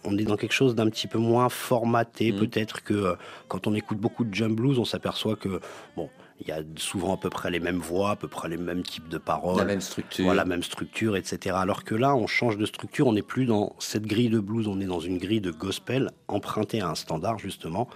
on 0.05 0.17
est 0.17 0.25
dans 0.25 0.37
quelque 0.37 0.53
chose 0.53 0.75
d'un 0.75 0.89
petit 0.89 1.07
peu 1.07 1.19
moins 1.19 1.49
formaté, 1.49 2.33
mm. 2.33 2.39
peut-être 2.39 2.83
que 2.83 3.17
quand 3.49 3.67
on 3.67 3.75
écoute 3.75 3.99
beaucoup 3.99 4.25
de 4.25 4.35
jump 4.35 4.57
blues, 4.57 4.79
on 4.79 4.85
s'aperçoit 4.85 5.37
que 5.37 5.61
bon, 5.97 6.09
il 6.41 6.49
y 6.49 6.53
a 6.53 6.61
souvent 6.77 7.15
à 7.15 7.17
peu 7.17 7.31
près 7.31 7.51
les 7.51 7.59
mêmes 7.61 7.79
voix, 7.79 8.11
à 8.11 8.17
peu 8.17 8.29
près 8.29 8.49
les 8.49 8.57
mêmes 8.57 8.83
types 8.83 9.09
de 9.09 9.19
paroles. 9.19 9.59
La 9.59 9.65
même 9.65 9.81
structure. 9.81 10.33
la 10.33 10.45
même 10.45 10.63
structure, 10.63 11.17
etc. 11.17 11.57
Alors 11.59 11.85
que 11.85 11.95
là, 11.95 12.15
on 12.15 12.27
change 12.27 12.57
de 12.57 12.67
structure, 12.67 13.07
on 13.09 13.13
n'est 13.13 13.23
plus 13.23 13.45
dans 13.45 13.75
cette 13.79 14.07
grille 14.07 14.31
de 14.31 14.39
blues, 14.39 14.69
on 14.69 14.81
est 14.81 14.87
dans 14.87 15.01
une 15.01 15.19
grille 15.19 15.41
de 15.41 15.51
gospel 15.51 16.11
empruntée 16.29 16.81
à 16.81 16.89
un 16.89 16.95
standard, 16.95 17.39
justement, 17.39 17.89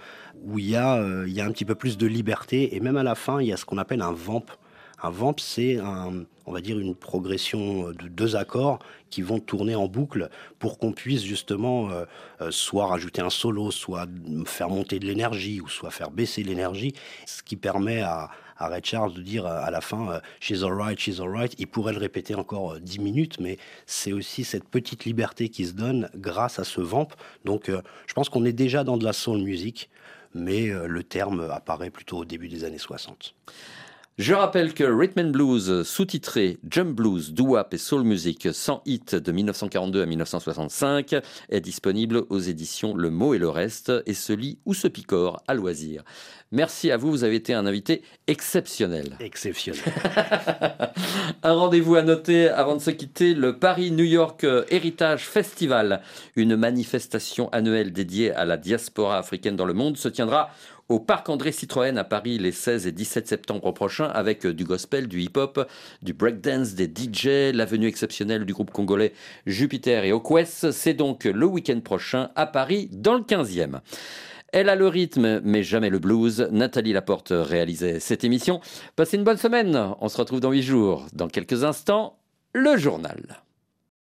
où 0.43 0.59
il 0.59 0.69
y 0.69 0.75
a, 0.75 0.97
euh, 0.97 1.25
il 1.27 1.33
y 1.33 1.41
a 1.41 1.45
un 1.45 1.51
petit 1.51 1.65
peu 1.65 1.75
plus 1.75 1.97
de 1.97 2.05
liberté. 2.05 2.75
Et 2.75 2.79
même 2.79 2.97
à 2.97 3.03
la 3.03 3.15
fin, 3.15 3.41
il 3.41 3.47
y 3.47 3.53
a 3.53 3.57
ce 3.57 3.65
qu'on 3.65 3.77
appelle 3.77 4.01
un 4.01 4.13
vamp. 4.13 4.45
Un 5.05 5.09
vamp, 5.09 5.35
c'est 5.37 5.79
un, 5.79 6.23
on 6.45 6.53
va 6.53 6.61
dire 6.61 6.79
une 6.79 6.95
progression 6.95 7.91
de 7.91 8.07
deux 8.07 8.37
accords 8.37 8.79
qui 9.09 9.21
vont 9.21 9.41
tourner 9.41 9.75
en 9.75 9.87
boucle 9.87 10.29
pour 10.59 10.77
qu'on 10.77 10.93
puisse 10.93 11.23
justement 11.23 11.89
euh, 11.89 12.05
euh, 12.39 12.51
soit 12.51 12.87
rajouter 12.87 13.21
un 13.21 13.29
solo, 13.29 13.69
soit 13.69 14.07
faire 14.45 14.69
monter 14.69 14.99
de 14.99 15.05
l'énergie 15.05 15.59
ou 15.59 15.67
soit 15.67 15.91
faire 15.91 16.09
baisser 16.09 16.41
l'énergie, 16.41 16.93
ce 17.25 17.43
qui 17.43 17.57
permet 17.57 17.99
à, 17.99 18.29
à 18.55 18.69
Ray 18.69 18.79
Charles 18.81 19.13
de 19.13 19.21
dire 19.21 19.45
à 19.45 19.69
la 19.71 19.81
fin 19.81 20.09
euh, 20.09 20.19
she's 20.39 20.63
alright, 20.63 20.97
she's 20.97 21.19
alright. 21.19 21.53
Il 21.59 21.67
pourrait 21.67 21.91
le 21.91 21.99
répéter 21.99 22.33
encore 22.35 22.79
dix 22.79 22.99
minutes, 22.99 23.41
mais 23.41 23.57
c'est 23.85 24.13
aussi 24.13 24.45
cette 24.45 24.69
petite 24.69 25.03
liberté 25.03 25.49
qui 25.49 25.65
se 25.65 25.73
donne 25.73 26.09
grâce 26.15 26.59
à 26.59 26.63
ce 26.63 26.79
vamp. 26.79 27.09
Donc 27.43 27.69
je 27.69 28.13
pense 28.13 28.29
qu'on 28.29 28.45
est 28.45 28.53
déjà 28.53 28.85
dans 28.85 28.95
de 28.95 29.03
la 29.03 29.11
soul 29.11 29.39
music, 29.39 29.89
mais 30.33 30.67
le 30.67 31.03
terme 31.03 31.49
apparaît 31.51 31.89
plutôt 31.89 32.19
au 32.19 32.25
début 32.25 32.47
des 32.47 32.63
années 32.63 32.77
60. 32.77 33.35
Je 34.19 34.35
rappelle 34.35 34.75
que 34.75 34.83
Rhythm 34.83 35.21
and 35.21 35.29
Blues, 35.31 35.81
sous-titré 35.81 36.59
Jump 36.69 36.95
Blues, 36.95 37.33
Doo-Wop 37.33 37.73
et 37.73 37.79
Soul 37.79 38.03
Music 38.03 38.47
sans 38.53 38.83
hit 38.85 39.15
de 39.15 39.31
1942 39.31 40.03
à 40.03 40.05
1965, 40.05 41.15
est 41.49 41.61
disponible 41.61 42.21
aux 42.29 42.37
éditions 42.37 42.95
Le 42.95 43.09
Mot 43.09 43.33
et 43.33 43.39
le 43.39 43.49
Reste 43.49 43.91
et 44.05 44.13
se 44.13 44.31
lit 44.31 44.59
ou 44.65 44.75
se 44.75 44.87
picore 44.87 45.41
à 45.47 45.55
loisir. 45.55 46.03
Merci 46.51 46.91
à 46.91 46.97
vous, 46.97 47.09
vous 47.09 47.23
avez 47.23 47.37
été 47.37 47.55
un 47.55 47.65
invité 47.65 48.03
exceptionnel. 48.27 49.17
Exceptionnel. 49.19 49.81
un 51.41 51.53
rendez-vous 51.53 51.95
à 51.95 52.03
noter 52.03 52.49
avant 52.49 52.75
de 52.75 52.81
se 52.81 52.91
quitter, 52.91 53.33
le 53.33 53.57
Paris-New 53.57 54.05
York 54.05 54.45
Heritage 54.69 55.25
Festival, 55.25 56.03
une 56.35 56.55
manifestation 56.55 57.49
annuelle 57.49 57.91
dédiée 57.91 58.31
à 58.31 58.45
la 58.45 58.57
diaspora 58.57 59.17
africaine 59.17 59.55
dans 59.55 59.65
le 59.65 59.73
monde, 59.73 59.97
se 59.97 60.07
tiendra 60.07 60.51
au 60.89 60.99
Parc 60.99 61.29
André 61.29 61.51
Citroën 61.51 61.97
à 61.97 62.03
Paris 62.03 62.37
les 62.37 62.51
16 62.51 62.87
et 62.87 62.91
17 62.91 63.27
septembre 63.27 63.71
prochains 63.71 64.07
avec 64.07 64.45
euh, 64.45 64.53
du 64.53 64.63
gospel, 64.63 65.07
du 65.07 65.21
hip-hop, 65.21 65.67
du 66.01 66.13
breakdance, 66.13 66.73
des 66.73 66.85
DJ, 66.85 67.53
la 67.53 67.65
venue 67.65 67.87
exceptionnelle 67.87 68.45
du 68.45 68.53
groupe 68.53 68.71
congolais 68.71 69.13
Jupiter 69.45 70.03
et 70.03 70.11
Oquest. 70.11 70.71
C'est 70.71 70.93
donc 70.93 71.25
le 71.25 71.45
week-end 71.45 71.79
prochain 71.79 72.29
à 72.35 72.45
Paris 72.45 72.89
dans 72.91 73.15
le 73.15 73.21
15e. 73.21 73.79
Elle 74.51 74.69
a 74.69 74.75
le 74.75 74.87
rythme, 74.87 75.41
mais 75.43 75.63
jamais 75.63 75.89
le 75.89 75.97
blues. 75.97 76.47
Nathalie 76.51 76.93
Laporte 76.93 77.33
réalisait 77.35 77.99
cette 77.99 78.23
émission. 78.23 78.61
Passez 78.95 79.17
une 79.17 79.23
bonne 79.23 79.37
semaine. 79.37 79.95
On 79.99 80.09
se 80.09 80.17
retrouve 80.17 80.41
dans 80.41 80.51
8 80.51 80.61
jours. 80.61 81.07
Dans 81.13 81.27
quelques 81.27 81.63
instants, 81.63 82.19
le 82.53 82.77
journal. 82.77 83.43